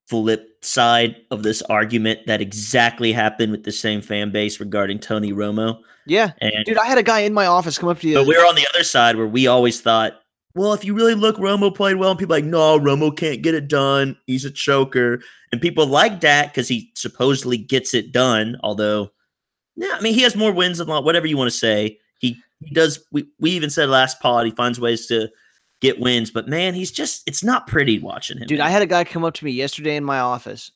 [0.09, 5.33] flip side of this argument that exactly happened with the same fan base regarding Tony
[5.33, 5.79] Romo.
[6.07, 8.27] yeah And dude i had a guy in my office come up to you But
[8.27, 10.21] we were on the other side where we always thought,
[10.55, 13.43] well, if you really look, Romo played well, and people are like, no, Romo can't
[13.43, 14.17] get it done.
[14.27, 15.21] He's a choker.
[15.53, 18.57] And people like Dak because he supposedly gets it done.
[18.63, 19.11] Although,
[19.77, 21.99] yeah, I mean, he has more wins than whatever you want to say.
[22.21, 23.05] He he does.
[23.13, 25.29] We we even said last pod he finds ways to
[25.81, 28.47] get wins, but man, he's just it's not pretty watching him.
[28.47, 28.67] Dude, man.
[28.67, 30.71] I had a guy come up to me yesterday in my office,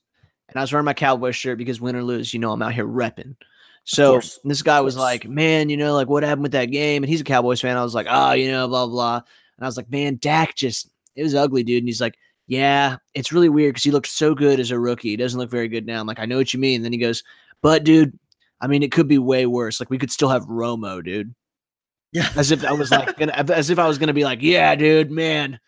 [0.48, 2.74] and I was wearing my Cowboy shirt because win or lose, you know, I'm out
[2.74, 3.36] here repping.
[3.84, 7.10] So this guy was like, "Man, you know, like what happened with that game?" And
[7.10, 7.76] he's a Cowboys fan.
[7.76, 10.90] I was like, "Ah, you know, blah blah." And I was like, "Man, Dak just
[11.16, 14.34] it was ugly, dude." And he's like, "Yeah, it's really weird because he looked so
[14.34, 15.10] good as a rookie.
[15.10, 16.92] He doesn't look very good now." I'm like, "I know what you mean." And then
[16.92, 17.24] he goes,
[17.62, 18.16] "But dude,
[18.60, 19.80] I mean, it could be way worse.
[19.80, 21.34] Like we could still have Romo, dude."
[22.12, 22.29] Yeah.
[22.37, 25.11] As if I was like, gonna, as if I was gonna be like, "Yeah, dude,
[25.11, 25.61] man."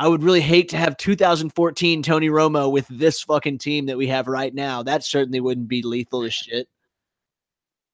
[0.00, 4.06] I would really hate to have 2014 Tony Romo with this fucking team that we
[4.06, 4.80] have right now.
[4.84, 6.68] That certainly wouldn't be lethal as shit.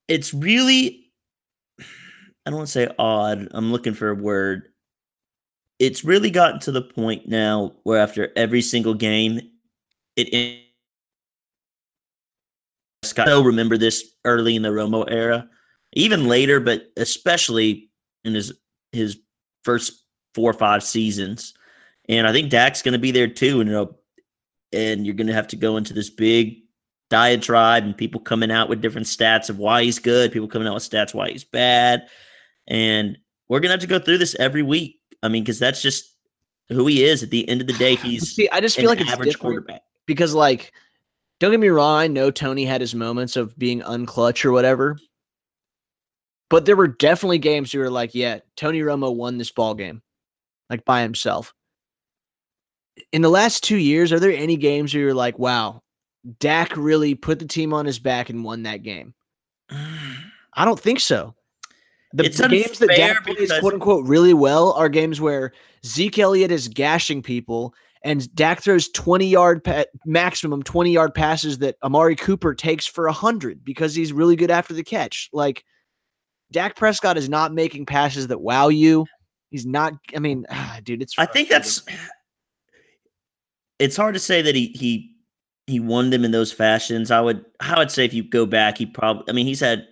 [0.06, 1.04] it's really
[2.46, 3.48] I don't want to say odd.
[3.52, 4.64] I'm looking for a word.
[5.78, 9.40] It's really gotten to the point now where after every single game,
[10.16, 10.28] it.
[10.32, 10.60] en-
[13.02, 15.48] Scott, I remember this early in the Romo era,
[15.94, 17.90] even later, but especially
[18.24, 18.52] in his
[18.92, 19.18] his
[19.64, 20.04] first
[20.34, 21.54] four or five seasons.
[22.08, 23.60] And I think Dak's going to be there too.
[23.60, 23.96] And you know,
[24.72, 26.58] and you're going to have to go into this big
[27.10, 30.74] diatribe and people coming out with different stats of why he's good, people coming out
[30.74, 32.08] with stats why he's bad.
[32.66, 34.98] And we're going to have to go through this every week.
[35.22, 36.14] I mean, because that's just
[36.68, 37.22] who he is.
[37.22, 39.82] At the end of the day, he's See, I just feel like it's average quarterback.
[40.06, 40.72] because, like,
[41.40, 41.98] don't get me wrong.
[41.98, 44.98] I know Tony had his moments of being unclutch or whatever,
[46.50, 49.74] but there were definitely games where you were like, "Yeah, Tony Romo won this ball
[49.74, 50.02] game,
[50.70, 51.54] like by himself."
[53.12, 55.82] In the last two years, are there any games where you're like, "Wow,
[56.38, 59.14] Dak really put the team on his back and won that game"?
[59.70, 61.34] I don't think so.
[62.12, 65.52] The, It's games that Dak plays quote unquote really well are games where
[65.84, 71.58] Zeke Elliott is gashing people and Dak throws 20 yard pa- maximum 20 yard passes
[71.58, 75.28] that Amari Cooper takes for 100 because he's really good after the catch.
[75.32, 75.64] Like
[76.54, 79.06] Dak Prescott is not making passes that wow you.
[79.50, 81.82] He's not I mean, ah, dude, it's I think that's
[83.78, 85.10] it's hard to say that he he
[85.66, 87.10] he won them in those fashions.
[87.10, 89.86] I would I would say if you go back, he probably I mean he's had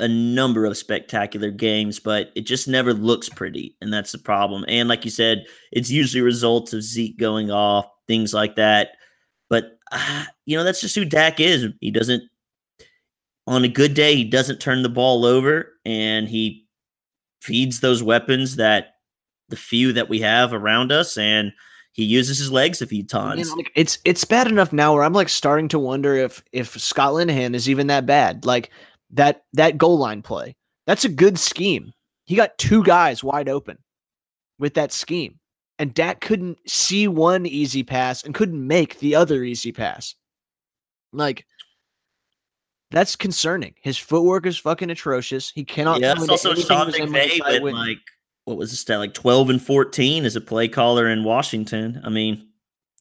[0.00, 4.64] a number of spectacular games, but it just never looks pretty, and that's the problem.
[4.68, 8.96] And like you said, it's usually results of Zeke going off, things like that.
[9.48, 11.66] But uh, you know that's just who Dak is.
[11.80, 12.24] He doesn't
[13.46, 16.66] on a good day he doesn't turn the ball over, and he
[17.40, 18.94] feeds those weapons that
[19.48, 21.52] the few that we have around us, and
[21.92, 23.52] he uses his legs a few times.
[23.52, 27.12] like, it's it's bad enough now where I'm like starting to wonder if if Scott
[27.12, 28.44] Linehan is even that bad.
[28.44, 28.70] Like
[29.10, 30.56] that that goal line play.
[30.86, 31.92] That's a good scheme.
[32.24, 33.78] He got two guys wide open
[34.58, 35.38] with that scheme.
[35.78, 40.14] And Dak couldn't see one easy pass and couldn't make the other easy pass.
[41.12, 41.46] Like
[42.90, 43.74] that's concerning.
[43.80, 45.50] His footwork is fucking atrocious.
[45.50, 47.76] He cannot yeah, it's also Sean McVay with wind.
[47.76, 47.98] like
[48.44, 52.00] what was the stat like twelve and fourteen as a play caller in Washington.
[52.04, 52.48] I mean,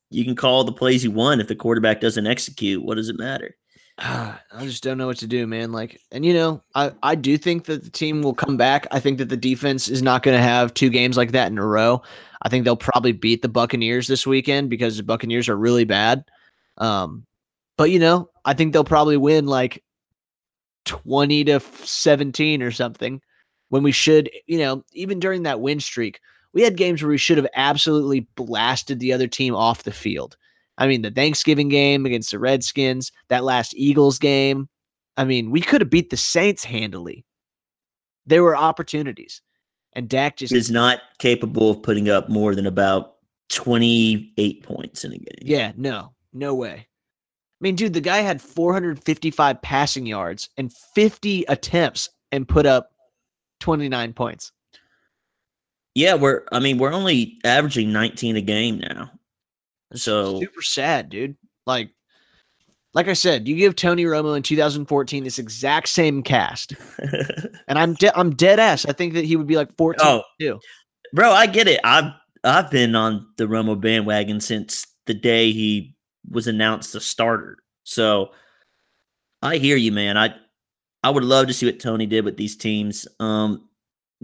[0.09, 2.83] you can call the plays you want if the quarterback doesn't execute.
[2.83, 3.55] What does it matter?
[3.99, 5.71] Ah, I just don't know what to do, man.
[5.71, 8.87] Like, and you know, I I do think that the team will come back.
[8.89, 11.57] I think that the defense is not going to have two games like that in
[11.59, 12.01] a row.
[12.41, 16.25] I think they'll probably beat the Buccaneers this weekend because the Buccaneers are really bad.
[16.79, 17.25] Um,
[17.77, 19.83] but you know, I think they'll probably win like
[20.85, 23.21] twenty to seventeen or something.
[23.69, 26.19] When we should, you know, even during that win streak,
[26.53, 30.37] we had games where we should have absolutely blasted the other team off the field.
[30.77, 34.69] I mean, the Thanksgiving game against the Redskins, that last Eagles game.
[35.17, 37.25] I mean, we could have beat the Saints handily.
[38.25, 39.41] There were opportunities.
[39.95, 43.15] And Dak just Is not capable of putting up more than about
[43.49, 45.37] twenty eight points in a game.
[45.41, 46.87] Yeah, no, no way.
[47.63, 52.91] I mean, dude, the guy had 455 passing yards and 50 attempts and put up
[53.61, 54.51] 29 points.
[55.95, 56.15] yeah.
[56.15, 59.09] We're I mean we're only averaging nineteen a game now.
[59.93, 61.37] So super sad, dude.
[61.65, 61.91] Like,
[62.93, 66.73] like I said, you give Tony Romo in 2014 this exact same cast,
[67.69, 68.85] and I'm de- I'm dead ass.
[68.85, 70.59] I think that he would be like 14 oh, too.
[71.13, 71.79] bro, I get it.
[71.85, 72.11] I've
[72.43, 75.95] I've been on the Romo bandwagon since the day he
[76.29, 77.57] was announced the starter.
[77.83, 78.31] So
[79.41, 80.17] I hear you, man.
[80.17, 80.35] I
[81.03, 83.07] I would love to see what Tony did with these teams.
[83.19, 83.67] Um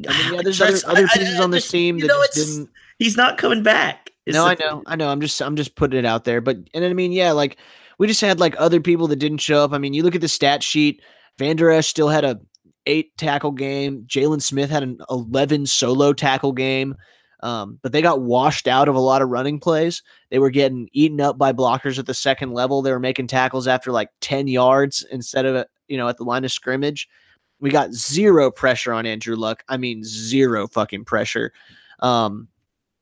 [0.07, 1.99] I mean, yeah, there's just- other, other I- I- pieces I on this just- team
[1.99, 2.69] that know, just didn't.
[2.99, 4.11] He's not coming back.
[4.27, 5.09] No, I know, I know.
[5.09, 6.39] I'm just, I'm just putting it out there.
[6.39, 7.57] But and I mean, yeah, like
[7.97, 9.73] we just had like other people that didn't show up.
[9.73, 11.01] I mean, you look at the stat sheet.
[11.39, 12.39] Vander Esch still had a
[12.85, 14.03] eight tackle game.
[14.07, 16.95] Jaylon Smith had an 11 solo tackle game.
[17.41, 20.03] Um, but they got washed out of a lot of running plays.
[20.29, 22.81] They were getting eaten up by blockers at the second level.
[22.81, 26.43] They were making tackles after like 10 yards instead of you know at the line
[26.43, 27.07] of scrimmage.
[27.61, 29.63] We got zero pressure on Andrew Luck.
[29.67, 31.51] I mean, zero fucking pressure.
[31.99, 32.47] Um,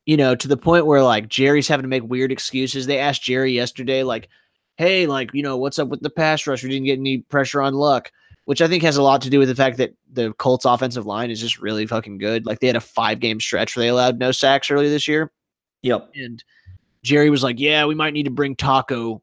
[0.05, 2.85] you know, to the point where like Jerry's having to make weird excuses.
[2.85, 4.29] They asked Jerry yesterday, like,
[4.77, 6.63] hey, like, you know, what's up with the pass rush?
[6.63, 8.11] We didn't get any pressure on luck,
[8.47, 11.05] which I think has a lot to do with the fact that the Colts offensive
[11.05, 12.45] line is just really fucking good.
[12.45, 15.33] Like they had a five game stretch where they allowed no sacks earlier this year.
[15.83, 16.11] Yep.
[16.15, 16.41] And
[17.03, 19.21] Jerry was like, yeah, we might need to bring Taco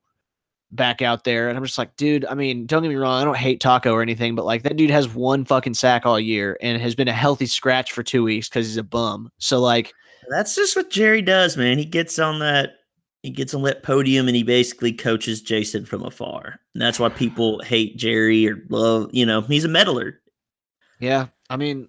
[0.72, 1.48] back out there.
[1.48, 3.18] And I'm just like, dude, I mean, don't get me wrong.
[3.18, 6.20] I don't hate Taco or anything, but like that dude has one fucking sack all
[6.20, 9.32] year and has been a healthy scratch for two weeks because he's a bum.
[9.38, 9.94] So like,
[10.28, 11.78] That's just what Jerry does, man.
[11.78, 12.72] He gets on that
[13.24, 16.60] he gets on that podium and he basically coaches Jason from afar.
[16.74, 20.20] And that's why people hate Jerry or love, you know, he's a meddler.
[21.00, 21.88] Yeah, I mean,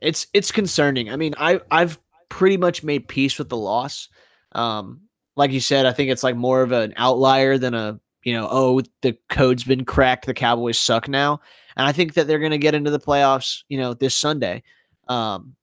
[0.00, 1.10] it's it's concerning.
[1.10, 4.08] I mean, I I've pretty much made peace with the loss.
[4.52, 5.00] Um,
[5.34, 8.46] like you said, I think it's like more of an outlier than a you know,
[8.48, 10.26] oh, the code's been cracked.
[10.26, 11.40] The Cowboys suck now,
[11.76, 13.64] and I think that they're going to get into the playoffs.
[13.68, 14.62] You know, this Sunday.
[15.08, 15.56] Um,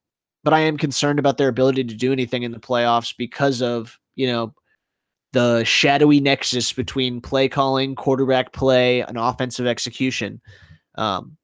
[0.43, 3.97] but I am concerned about their ability to do anything in the playoffs because of
[4.15, 4.53] you know
[5.37, 10.41] the shadowy nexus between play calling, quarterback play, and offensive execution.
[10.95, 11.37] Um,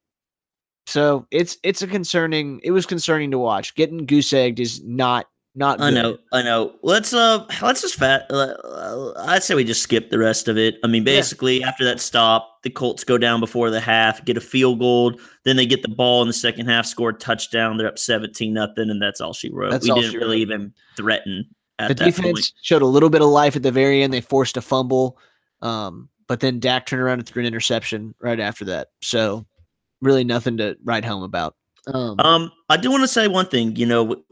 [0.86, 2.60] so it's it's a concerning.
[2.64, 3.76] It was concerning to watch.
[3.76, 5.80] Getting goose egged is not not.
[5.80, 6.02] I good.
[6.02, 6.74] know, I know.
[6.82, 10.74] Let's uh let's just fat uh, I'd say we just skip the rest of it.
[10.82, 11.14] I mean, Yeah.
[11.14, 15.14] basically after that stop, the Colts go down before the half, get a field goal,
[15.44, 18.52] then they get the ball in the second half, score a touchdown, they're up 17
[18.52, 19.70] nothing, and that's all she wrote.
[19.70, 20.50] That's we didn't really wrote.
[20.50, 22.52] even threaten at The defense point.
[22.62, 24.12] showed a little bit of life at the very end.
[24.12, 25.18] They forced a fumble,
[25.60, 28.88] um, but then Dak turned around and threw an interception right after that.
[29.02, 29.44] So
[30.00, 31.56] really nothing to write home about.
[31.92, 33.76] Um, Um, I do want to say one thing.
[33.76, 34.24] You know,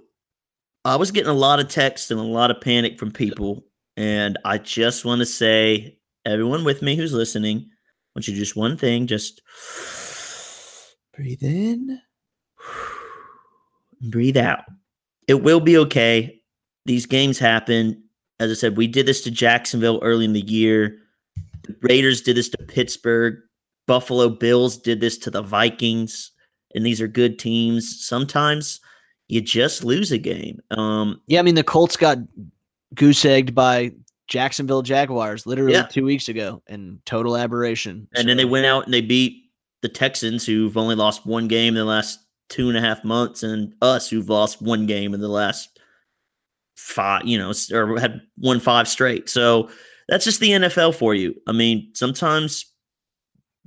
[0.85, 3.65] I was getting a lot of texts and a lot of panic from people
[3.97, 8.41] And I just want to say, everyone with me who's listening, I want you to
[8.41, 9.43] just one thing, just
[11.15, 12.01] breathe in,
[14.11, 14.65] breathe out.
[15.29, 16.42] It will be okay.
[16.85, 18.03] These games happen.
[18.41, 20.99] As I said, we did this to Jacksonville early in the year.
[21.63, 23.37] The Raiders did this to Pittsburgh.
[23.87, 26.33] Buffalo Bills did this to the Vikings.
[26.75, 28.05] And these are good teams.
[28.05, 28.81] Sometimes
[29.29, 30.61] you just lose a game.
[30.71, 32.19] Um, Yeah, I mean the Colts got
[32.95, 33.93] goose egged by
[34.29, 35.83] Jacksonville Jaguars literally Yeah.
[35.87, 38.09] two weeks ago, and total aberration.
[38.15, 39.51] and then they went out and they beat
[39.83, 42.19] the Texans, who've only lost one game in the last
[42.49, 45.72] two and a half months, and us, who've lost one game in the last
[46.77, 49.29] five, you know, or had won five straight.
[49.29, 49.71] So
[50.09, 51.35] that's just the NFL for you.
[51.47, 52.67] I mean, sometimes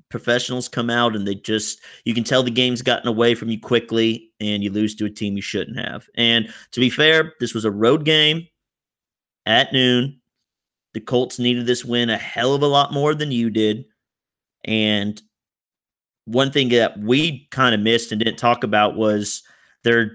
[0.10, 3.60] professionals come out and they just, you can tell the game's gotten away from you
[3.60, 6.08] quickly and you lose to a team you shouldn't have.
[6.16, 8.48] And to be fair, this was a road game
[9.46, 10.22] at noon.
[10.94, 13.86] The Colts needed this win a hell of a lot more than you did.
[14.64, 15.22] And
[16.26, 19.44] one thing that we kind of missed and didn't talk about was
[19.84, 20.12] their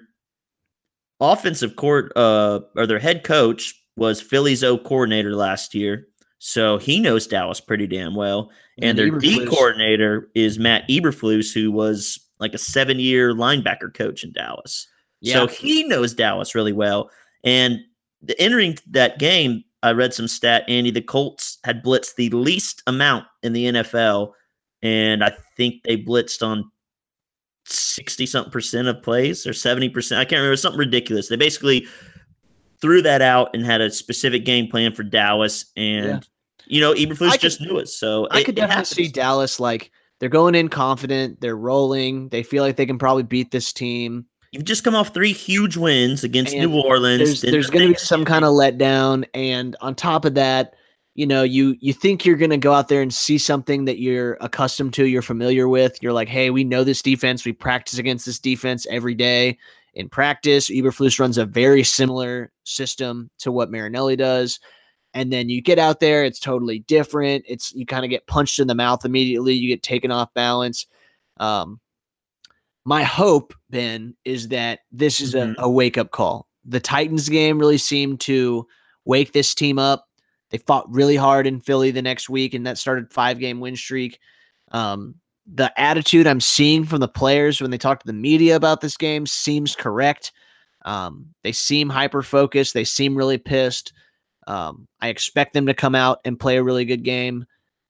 [1.20, 6.06] offensive court uh or their head coach was Philly's O coordinator last year.
[6.38, 8.50] So he knows Dallas pretty damn well.
[8.78, 13.92] And, And their D coordinator is Matt Eberflus, who was like a seven year linebacker
[13.92, 14.88] coach in Dallas.
[15.35, 17.11] So he knows Dallas really well.
[17.44, 17.80] And
[18.22, 22.83] the, entering that game, I read some stat, Andy, the Colts had blitzed the least
[22.87, 24.33] amount in the NFL.
[24.83, 26.70] And I think they blitzed on
[27.66, 30.16] 60 something percent of plays or 70%.
[30.16, 31.29] I can't remember, something ridiculous.
[31.29, 31.87] They basically
[32.81, 35.66] threw that out and had a specific game plan for Dallas.
[35.77, 36.20] And, Yeah.
[36.66, 37.88] you know, Eberflus could- just knew it.
[37.88, 39.09] So I it- could definitely see.
[39.09, 43.51] Dallas like they're going in confident, they're rolling, they feel like they can probably beat
[43.51, 44.27] this team.
[44.53, 47.20] You've just come off three huge wins against And New Orleans.
[47.20, 50.75] There's there's going to be some kind of letdown, and on top of that,
[51.14, 53.99] you know, you you think you're going to go out there and see something that
[53.99, 56.03] you're accustomed to, you're familiar with.
[56.03, 57.44] You're like, hey, we know this defense.
[57.44, 59.59] We practice against this defense every day
[59.94, 60.70] in practice.
[60.70, 64.61] Eberflus runs a very similar system to what Marinelli does.
[65.12, 67.44] And then you get out there, it's totally different.
[67.49, 69.55] It's you kind of get punched in the mouth immediately.
[69.55, 70.87] You get taken off balance.
[71.38, 71.81] Um,
[72.85, 76.46] my hope, Ben, is that this is a, a wake up call.
[76.64, 78.66] The Titans game really seemed to
[79.05, 80.07] wake this team up.
[80.50, 83.76] They fought really hard in Philly the next week, and that started five game win
[83.76, 84.18] streak.
[84.72, 85.16] Um,
[85.52, 88.96] the attitude I'm seeing from the players when they talk to the media about this
[88.96, 90.32] game seems correct.
[90.84, 92.74] Um, they seem hyper focused.
[92.74, 93.92] They seem really pissed.
[94.46, 97.44] Um, I expect them to come out and play a really good game.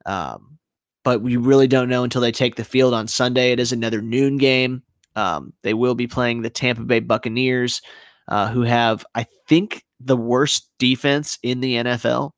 [0.07, 0.59] Um,
[1.05, 3.53] but we really don't know until they take the field on Sunday.
[3.53, 4.83] It is another noon game.
[5.17, 7.83] Um, they will be playing the Tampa Bay Buccaneers,
[8.29, 12.33] uh, who have, I think, the worst defense in the NFL.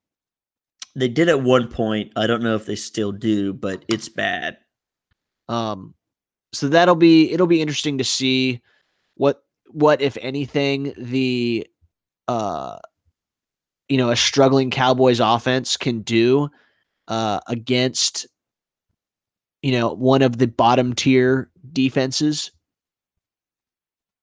[0.94, 2.12] They did at one point.
[2.16, 4.58] I don't know if they still do, but it's bad.
[5.48, 5.94] Um,
[6.52, 8.60] so that'll be it'll be interesting to see
[9.14, 11.66] what what if anything the
[12.28, 12.78] uh
[13.88, 16.48] you know a struggling Cowboys offense can do
[17.08, 18.26] uh against
[19.62, 22.50] you know one of the bottom tier defenses.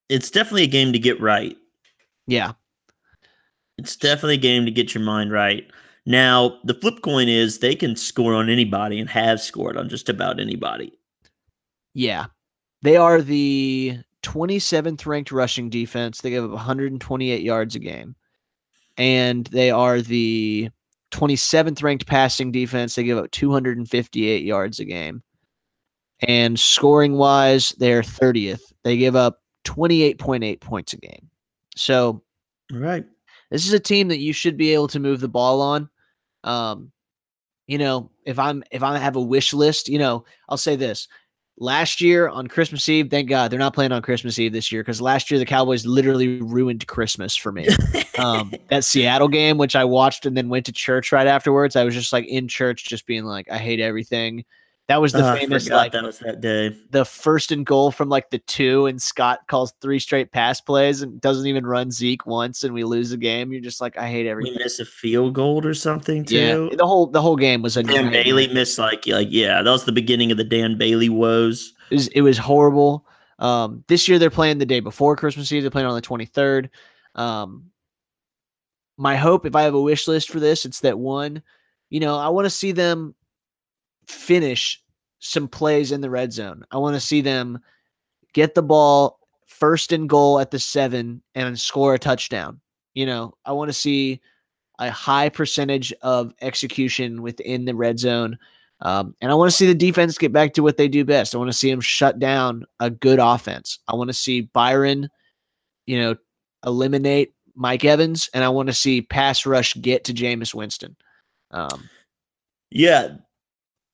[0.08, 1.55] It's definitely a game to get right.
[2.27, 2.53] Yeah.
[3.77, 5.69] It's definitely a game to get your mind right.
[6.05, 10.09] Now, the flip coin is they can score on anybody and have scored on just
[10.09, 10.93] about anybody.
[11.93, 12.27] Yeah.
[12.81, 16.21] They are the 27th ranked rushing defense.
[16.21, 18.15] They give up 128 yards a game.
[18.97, 20.69] And they are the
[21.12, 22.95] 27th ranked passing defense.
[22.95, 25.23] They give up 258 yards a game.
[26.21, 28.62] And scoring wise, they're 30th.
[28.83, 31.29] They give up 28.8 points a game.
[31.75, 32.23] So
[32.73, 33.05] All right.
[33.49, 35.89] This is a team that you should be able to move the ball on.
[36.43, 36.91] Um,
[37.67, 41.07] you know, if I'm if I have a wish list, you know, I'll say this.
[41.62, 44.81] Last year on Christmas Eve, thank God they're not playing on Christmas Eve this year
[44.81, 47.67] because last year the Cowboys literally ruined Christmas for me.
[48.17, 51.83] um, that Seattle game, which I watched and then went to church right afterwards, I
[51.83, 54.45] was just like in church, just being like, I hate everything.
[54.90, 56.75] That was the I famous like that was that day.
[56.90, 61.04] the first and goal from like the two, and Scott calls three straight pass plays
[61.04, 63.52] and doesn't even run Zeke once, and we lose the game.
[63.52, 64.56] You're just like, I hate We everything.
[64.58, 66.71] missed a field goal or something Yeah, too.
[66.75, 68.10] the whole the whole game was a Dan.
[68.12, 71.71] Bailey missed like like yeah, that was the beginning of the Dan Bailey woes.
[71.92, 73.06] It was, it was horrible.
[73.37, 75.62] Um, this year they're playing the day before Christmas Eve.
[75.63, 76.69] They're playing on the 23rd.
[77.15, 77.65] Um,
[78.98, 81.42] my hope, if I have a wish list for this, it's that one,
[81.92, 83.15] you know, I want to see them
[84.10, 84.81] finish
[85.19, 86.63] some plays in the red zone.
[86.71, 87.60] I want to see them
[88.33, 92.60] get the ball first and goal at the seven and score a touchdown.
[92.93, 94.21] You know, I want to see,
[94.79, 98.37] a high percentage of execution within the red zone.
[98.81, 101.35] Um, and I want to see the defense get back to what they do best.
[101.35, 103.79] I want to see them shut down a good offense.
[103.89, 105.10] I want to see Byron,
[105.85, 106.15] you know,
[106.65, 110.95] eliminate Mike Evans, and I want to see pass rush get to Jameis Winston.
[111.51, 111.89] Um,
[112.71, 113.15] yeah,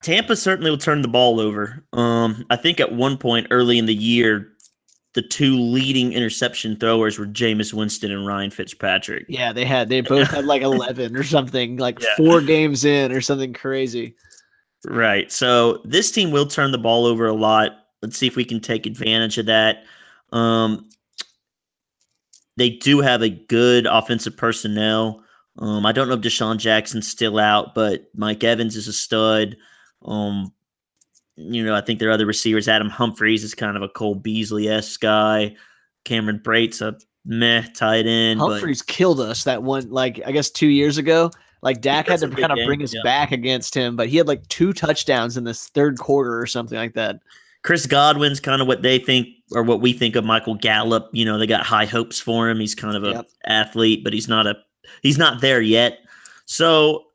[0.05, 1.83] Tampa certainly will turn the ball over.
[1.91, 4.51] Um, I think at one point early in the year,
[5.15, 9.25] the two leading interception throwers were Jameis Winston and Ryan Fitzpatrick.
[9.27, 12.09] Yeah, they had they both had like eleven or something, like yeah.
[12.17, 14.15] four games in or something crazy.
[14.85, 15.31] Right.
[15.31, 17.71] So this team will turn the ball over a lot.
[18.03, 19.85] Let's see if we can take advantage of that.
[20.31, 20.87] Um,
[22.57, 25.23] they do have a good offensive personnel.
[25.57, 29.57] Um, I don't know if DeSean Jackson's still out, but Mike Evans is a stud.
[30.05, 30.53] Um,
[31.35, 34.69] you know, I think their other receivers, Adam Humphries is kind of a Cole Beasley
[34.69, 35.55] esque guy.
[36.05, 38.39] Cameron Brate's a meh tight end.
[38.39, 41.31] Humphries killed us that one, like I guess two years ago.
[41.61, 43.01] Like Dak had to kind of bring us yeah.
[43.03, 46.77] back against him, but he had like two touchdowns in this third quarter or something
[46.77, 47.19] like that.
[47.63, 51.09] Chris Godwin's kind of what they think or what we think of Michael Gallup.
[51.11, 52.59] You know, they got high hopes for him.
[52.59, 53.27] He's kind of a yep.
[53.47, 54.55] athlete, but he's not a
[55.01, 55.97] he's not there yet.
[56.45, 57.05] So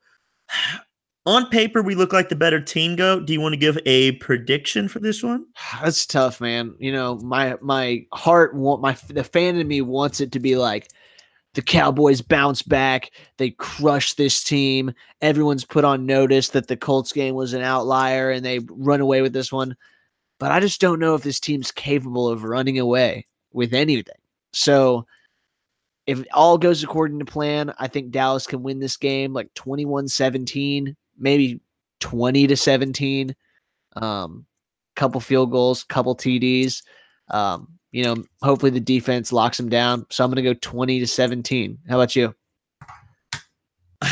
[1.26, 2.96] on paper, we look like the better team.
[2.96, 3.20] Go.
[3.20, 5.46] Do you want to give a prediction for this one?
[5.82, 6.74] That's tough, man.
[6.78, 10.56] You know, my my heart want my the fan in me wants it to be
[10.56, 10.88] like
[11.54, 13.10] the Cowboys bounce back.
[13.36, 14.92] They crush this team.
[15.20, 19.20] Everyone's put on notice that the Colts game was an outlier and they run away
[19.20, 19.76] with this one.
[20.38, 24.14] But I just don't know if this team's capable of running away with anything.
[24.52, 25.06] So
[26.06, 30.08] if all goes according to plan, I think Dallas can win this game like 21
[30.08, 31.60] 17, maybe
[32.00, 33.36] 20 to 17.
[33.96, 34.46] Um,
[34.96, 36.82] couple field goals, couple TDs.
[37.28, 40.06] Um, you know, hopefully the defense locks them down.
[40.10, 41.78] So I'm going to go 20 to 17.
[41.88, 42.34] How about you?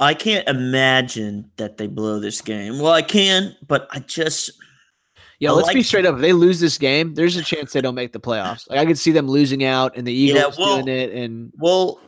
[0.00, 2.78] I can't imagine that they blow this game.
[2.78, 4.50] Well, I can, but I just.
[5.38, 6.16] Yeah, I let's like, be straight up.
[6.16, 8.68] If they lose this game, there's a chance they don't make the playoffs.
[8.68, 11.12] Like I could see them losing out and the Eagles yeah, well, doing it.
[11.12, 11.98] And well,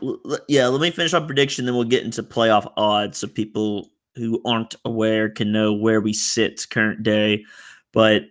[0.48, 0.66] yeah.
[0.66, 4.74] Let me finish my prediction, then we'll get into playoff odds, so people who aren't
[4.84, 7.44] aware can know where we sit current day.
[7.92, 8.24] But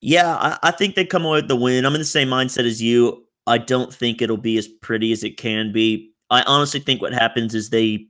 [0.00, 1.84] yeah, I, I think they come away with the win.
[1.84, 3.24] I'm in the same mindset as you.
[3.46, 6.12] I don't think it'll be as pretty as it can be.
[6.30, 8.06] I honestly think what happens is they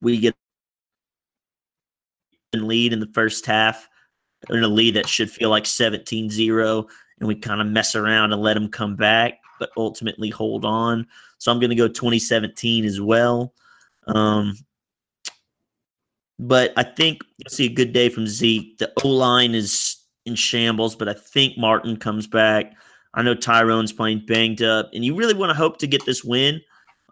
[0.00, 0.34] we get
[2.52, 3.88] in lead in the first half,
[4.50, 8.42] in a lead that should feel like 17-0, and we kind of mess around and
[8.42, 11.06] let them come back, but ultimately hold on.
[11.38, 13.52] So I'm going to go 2017 as well.
[14.06, 14.54] Um,
[16.38, 18.78] but I think you'll see a good day from Zeke.
[18.78, 22.74] The O line is in shambles, but I think Martin comes back.
[23.14, 26.22] I know Tyron's playing banged up, and you really want to hope to get this
[26.22, 26.60] win.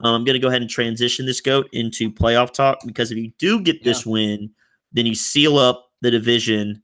[0.03, 3.17] Um, I'm going to go ahead and transition this goat into playoff talk because if
[3.17, 4.13] you do get this yeah.
[4.13, 4.51] win,
[4.93, 6.83] then you seal up the division,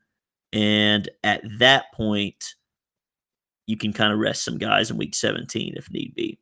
[0.52, 2.54] and at that point,
[3.66, 6.38] you can kind of rest some guys in week 17 if need be.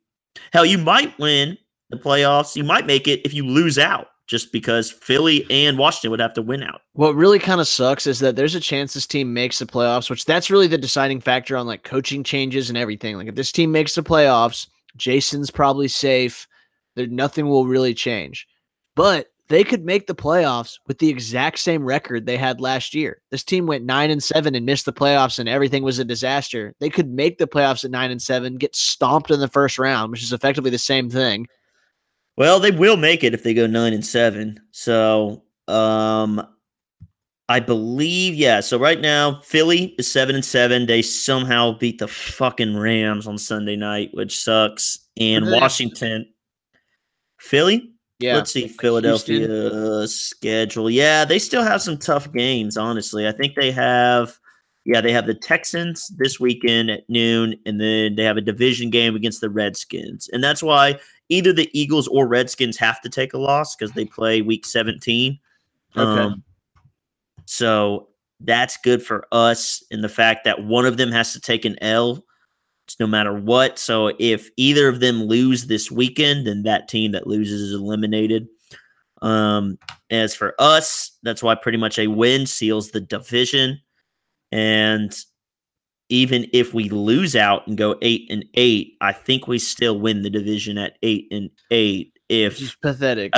[0.53, 1.57] Hell, you might win
[1.89, 2.55] the playoffs.
[2.55, 6.35] You might make it if you lose out just because Philly and Washington would have
[6.35, 6.81] to win out.
[6.93, 10.09] What really kind of sucks is that there's a chance this team makes the playoffs,
[10.09, 13.17] which that's really the deciding factor on like coaching changes and everything.
[13.17, 16.47] Like if this team makes the playoffs, Jason's probably safe.
[16.95, 18.47] There nothing will really change.
[18.95, 23.23] But they could make the playoffs with the exact same record they had last year.
[23.31, 26.75] This team went 9 and 7 and missed the playoffs and everything was a disaster.
[26.79, 30.11] They could make the playoffs at 9 and 7, get stomped in the first round,
[30.11, 31.47] which is effectively the same thing
[32.39, 34.61] well, they will make it if they go nine and seven.
[34.71, 36.41] So, um,
[37.49, 38.61] I believe, yeah.
[38.61, 40.85] So right now, Philly is seven and seven.
[40.85, 44.99] They somehow beat the fucking Rams on Sunday night, which sucks.
[45.19, 46.27] And Washington,
[47.39, 47.91] Philly.
[48.19, 48.35] Yeah.
[48.35, 50.07] Let's see Philadelphia Houston.
[50.07, 50.89] schedule.
[50.89, 52.77] Yeah, they still have some tough games.
[52.77, 54.37] Honestly, I think they have.
[54.85, 58.89] Yeah, they have the Texans this weekend at noon, and then they have a division
[58.89, 60.99] game against the Redskins, and that's why
[61.29, 65.39] either the Eagles or Redskins have to take a loss because they play week 17.
[65.95, 66.01] Okay.
[66.01, 66.43] Um,
[67.45, 68.09] so
[68.41, 71.81] that's good for us in the fact that one of them has to take an
[71.81, 72.23] L
[72.99, 73.77] no matter what.
[73.77, 78.47] So if either of them lose this weekend, then that team that loses is eliminated.
[79.21, 79.77] Um,
[80.09, 83.81] as for us, that's why pretty much a win seals the division.
[84.51, 85.15] And
[86.09, 90.23] even if we lose out and go eight and eight, I think we still win
[90.23, 92.17] the division at eight and eight.
[92.27, 93.31] If it's pathetic,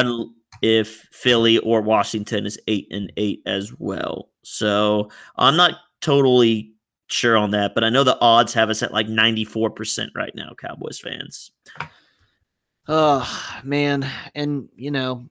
[0.61, 4.30] if Philly or Washington is eight and eight as well.
[4.43, 6.74] So I'm not totally
[7.07, 10.51] sure on that, but I know the odds have us at like 94% right now,
[10.59, 11.51] Cowboys fans.
[12.88, 15.30] Oh man, and you know,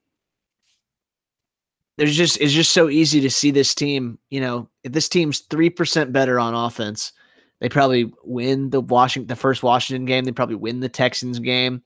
[1.98, 4.18] there's just it's just so easy to see this team.
[4.30, 7.12] You know, if this team's three percent better on offense,
[7.60, 10.24] they probably win the Washington the first Washington game.
[10.24, 11.82] They probably win the Texans game.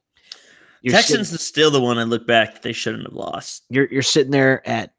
[0.83, 3.65] You're Texans is still the one I look back that they shouldn't have lost.
[3.71, 4.93] You're you're sitting there at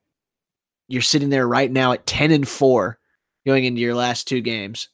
[0.88, 3.00] you're sitting there right now at ten and four
[3.46, 4.90] going into your last two games.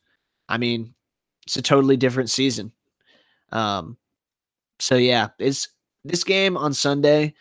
[0.49, 0.93] I mean,
[1.45, 2.71] it's a totally different season.
[3.51, 3.97] Um,
[4.79, 5.69] so yeah, it's
[6.03, 7.33] this game on Sunday.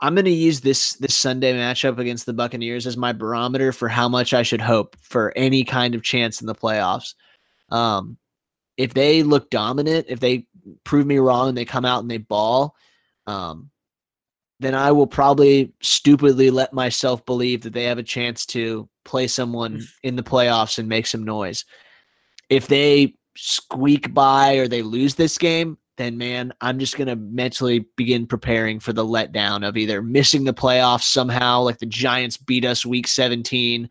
[0.00, 3.88] I'm going to use this this Sunday matchup against the Buccaneers as my barometer for
[3.88, 7.14] how much I should hope for any kind of chance in the playoffs.
[7.70, 8.18] Um,
[8.76, 10.46] if they look dominant, if they
[10.84, 12.74] prove me wrong and they come out and they ball,
[13.26, 13.70] um,
[14.60, 19.26] then I will probably stupidly let myself believe that they have a chance to play
[19.26, 19.86] someone mm.
[20.02, 21.64] in the playoffs and make some noise.
[22.48, 27.16] If they squeak by or they lose this game, then man, I'm just going to
[27.16, 32.36] mentally begin preparing for the letdown of either missing the playoffs somehow, like the Giants
[32.36, 33.88] beat us week 17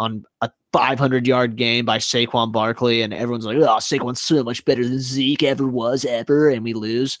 [0.00, 4.64] on a 500 yard game by Saquon Barkley, and everyone's like, oh, Saquon's so much
[4.64, 7.18] better than Zeke ever was ever, and we lose.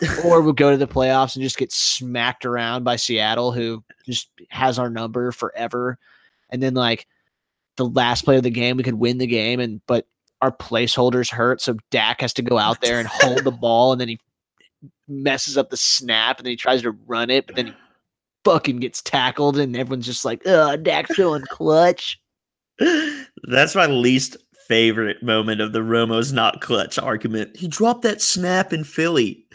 [0.24, 4.30] or we'll go to the playoffs and just get smacked around by Seattle, who just
[4.50, 5.96] has our number forever.
[6.50, 7.06] And then, like,
[7.76, 10.06] the last play of the game, we could win the game, and but
[10.40, 14.00] our placeholders hurt, so Dak has to go out there and hold the ball, and
[14.00, 14.18] then he
[15.06, 17.74] messes up the snap, and then he tries to run it, but then he
[18.44, 22.18] fucking gets tackled, and everyone's just like, "Oh, Dak's showing clutch."
[23.48, 24.36] That's my least
[24.68, 27.56] favorite moment of the Romo's not clutch argument.
[27.56, 29.46] He dropped that snap in Philly.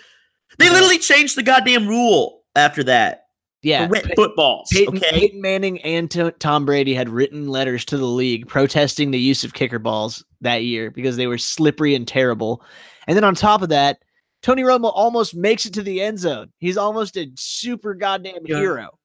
[0.60, 3.24] They literally changed the goddamn rule after that.
[3.64, 4.70] Yeah, wet footballs.
[4.72, 6.10] Peyton, okay, Peyton Manning and
[6.40, 10.64] Tom Brady had written letters to the league protesting the use of kicker balls that
[10.64, 12.62] year because they were slippery and terrible.
[13.08, 14.00] And then on top of that,
[14.44, 16.52] Tony Romo almost makes it to the end zone.
[16.60, 18.58] He's almost a super goddamn yeah.
[18.58, 18.98] hero.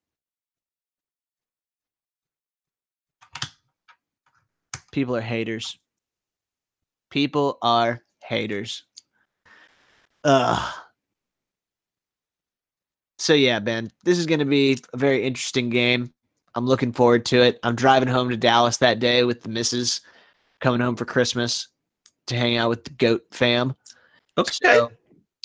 [4.93, 5.78] People are haters.
[7.11, 8.84] People are haters.
[10.24, 10.74] Ugh.
[13.18, 16.12] So yeah, Ben, this is going to be a very interesting game.
[16.55, 17.59] I'm looking forward to it.
[17.62, 20.01] I'm driving home to Dallas that day with the missus,
[20.61, 21.68] coming home for Christmas
[22.26, 23.74] to hang out with the goat fam.
[24.36, 24.53] Okay.
[24.62, 24.93] So,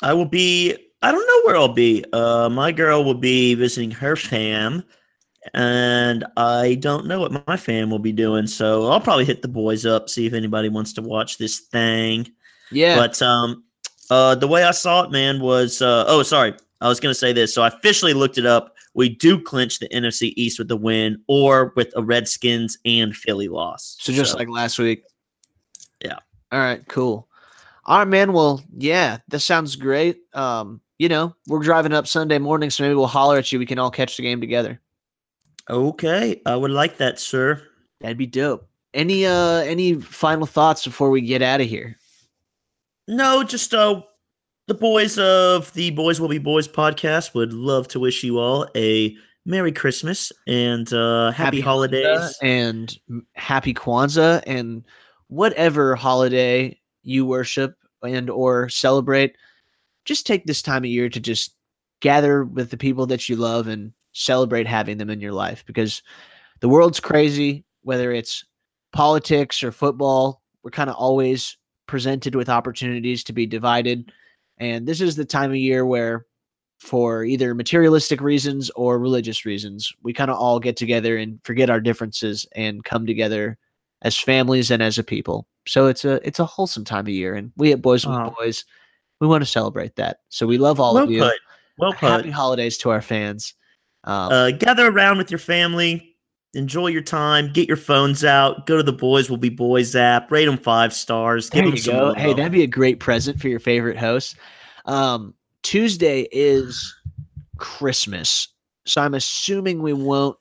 [0.02, 2.04] I will be I don't know where I'll be.
[2.14, 4.84] Uh my girl will be visiting her fam
[5.54, 8.48] and I don't know what my fam will be doing.
[8.48, 12.30] So I'll probably hit the boys up, see if anybody wants to watch this thing.
[12.72, 12.96] Yeah.
[12.98, 13.64] But um
[14.10, 16.54] uh the way I saw it, man, was uh oh sorry.
[16.82, 17.54] I was going to say this.
[17.54, 18.76] So I officially looked it up.
[18.94, 23.48] We do clinch the NFC East with the win or with a Redskins and Philly
[23.48, 23.98] loss.
[24.00, 25.04] So just so, like last week.
[26.04, 26.20] Yeah.
[26.52, 27.28] All right, cool.
[27.86, 28.34] All right, man.
[28.34, 30.20] Well, yeah, this sounds great.
[30.34, 33.60] Um, you know, we're driving up Sunday morning, so maybe we'll holler at you.
[33.60, 34.82] We can all catch the game together.
[35.70, 36.42] Okay.
[36.46, 37.62] I would like that, sir.
[38.02, 38.68] That'd be dope.
[38.94, 41.98] Any uh any final thoughts before we get out of here?
[43.08, 44.02] No, just uh
[44.68, 48.68] the boys of the Boys Will Be Boys podcast would love to wish you all
[48.76, 49.16] a
[49.46, 52.98] Merry Christmas and uh, happy, happy holidays and
[53.34, 54.84] happy Kwanzaa and
[55.28, 59.38] whatever holiday you worship and or celebrate.
[60.04, 61.56] Just take this time of year to just
[62.02, 66.02] gather with the people that you love and celebrate having them in your life because
[66.60, 67.64] the world's crazy.
[67.82, 68.44] Whether it's
[68.92, 71.58] politics or football, we're kind of always
[71.88, 74.12] presented with opportunities to be divided
[74.58, 76.26] and this is the time of year where,
[76.80, 81.70] for either materialistic reasons or religious reasons, we kind of all get together and forget
[81.70, 83.58] our differences and come together
[84.04, 85.48] as families and as a people.
[85.68, 88.64] So it's a it's a wholesome time of year, and we at Boys and Boys,
[89.20, 90.20] we want to celebrate that.
[90.30, 91.22] So we love all well of you.
[91.22, 91.36] Put.
[91.80, 92.10] Well put.
[92.10, 93.54] Happy holidays to our fans.
[94.08, 96.16] Um, uh, gather around with your family.
[96.54, 97.52] Enjoy your time.
[97.52, 98.66] Get your phones out.
[98.66, 100.32] Go to the Boys Will Be Boys app.
[100.32, 101.50] Rate them five stars.
[101.50, 102.14] Give you go.
[102.14, 104.38] Hey, that'd be a great present for your favorite host.
[104.86, 106.96] Um, Tuesday is
[107.58, 108.48] Christmas,
[108.86, 110.38] so I'm assuming we won't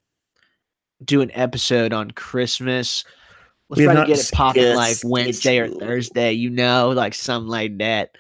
[1.05, 3.05] do an episode on Christmas.
[3.69, 7.49] We'll we try to get it popping like Wednesday or Thursday, you know, like something
[7.49, 8.17] like that.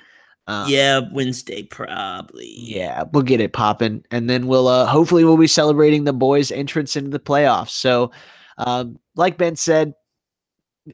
[0.49, 2.53] Um, yeah, Wednesday probably.
[2.57, 6.53] Yeah, we'll get it popping, and then we'll uh, hopefully we'll be celebrating the boys'
[6.53, 7.70] entrance into the playoffs.
[7.70, 8.12] So,
[8.59, 9.94] um, like Ben said,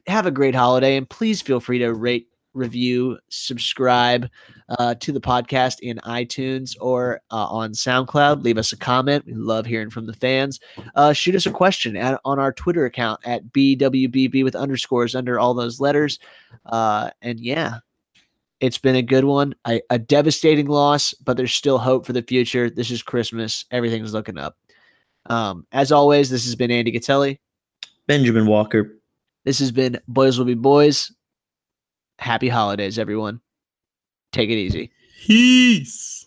[0.07, 4.27] have a great holiday, and please feel free to rate, review, subscribe
[4.69, 8.43] uh, to the podcast in iTunes or uh, on SoundCloud.
[8.43, 9.25] Leave us a comment.
[9.25, 10.59] We love hearing from the fans.
[10.95, 15.39] Uh, shoot us a question at, on our Twitter account at BWBB with underscores under
[15.39, 16.17] all those letters.
[16.65, 17.79] Uh, and yeah,
[18.63, 19.55] It's been a good one.
[19.65, 22.69] I, a devastating loss, but there's still hope for the future.
[22.69, 23.65] This is Christmas.
[23.71, 24.55] Everything's looking up.
[25.25, 27.41] Um, as always, this has been Andy Gatelli.
[28.07, 29.01] Benjamin Walker.
[29.43, 31.11] This has been Boys Will Be Boys.
[32.19, 33.41] Happy holidays, everyone.
[34.31, 34.91] Take it easy.
[35.25, 36.25] Peace.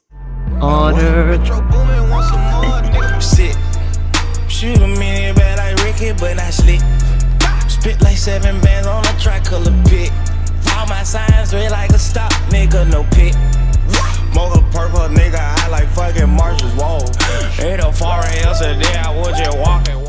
[0.60, 1.38] Honor.
[1.38, 3.22] Metro Boomin want some more, nigga.
[3.22, 3.56] Sit.
[4.50, 6.80] Shoot a minute bad like Ricky, but not slick.
[7.70, 10.12] Spit like seven bands on a tricolor pit.
[10.76, 13.34] All my signs read like a stop, nigga, no pit.
[14.34, 16.98] Mocha purple, nigga, I like fucking Marshall's, whoa.
[17.64, 20.05] Ain't no far else today, I would just walking.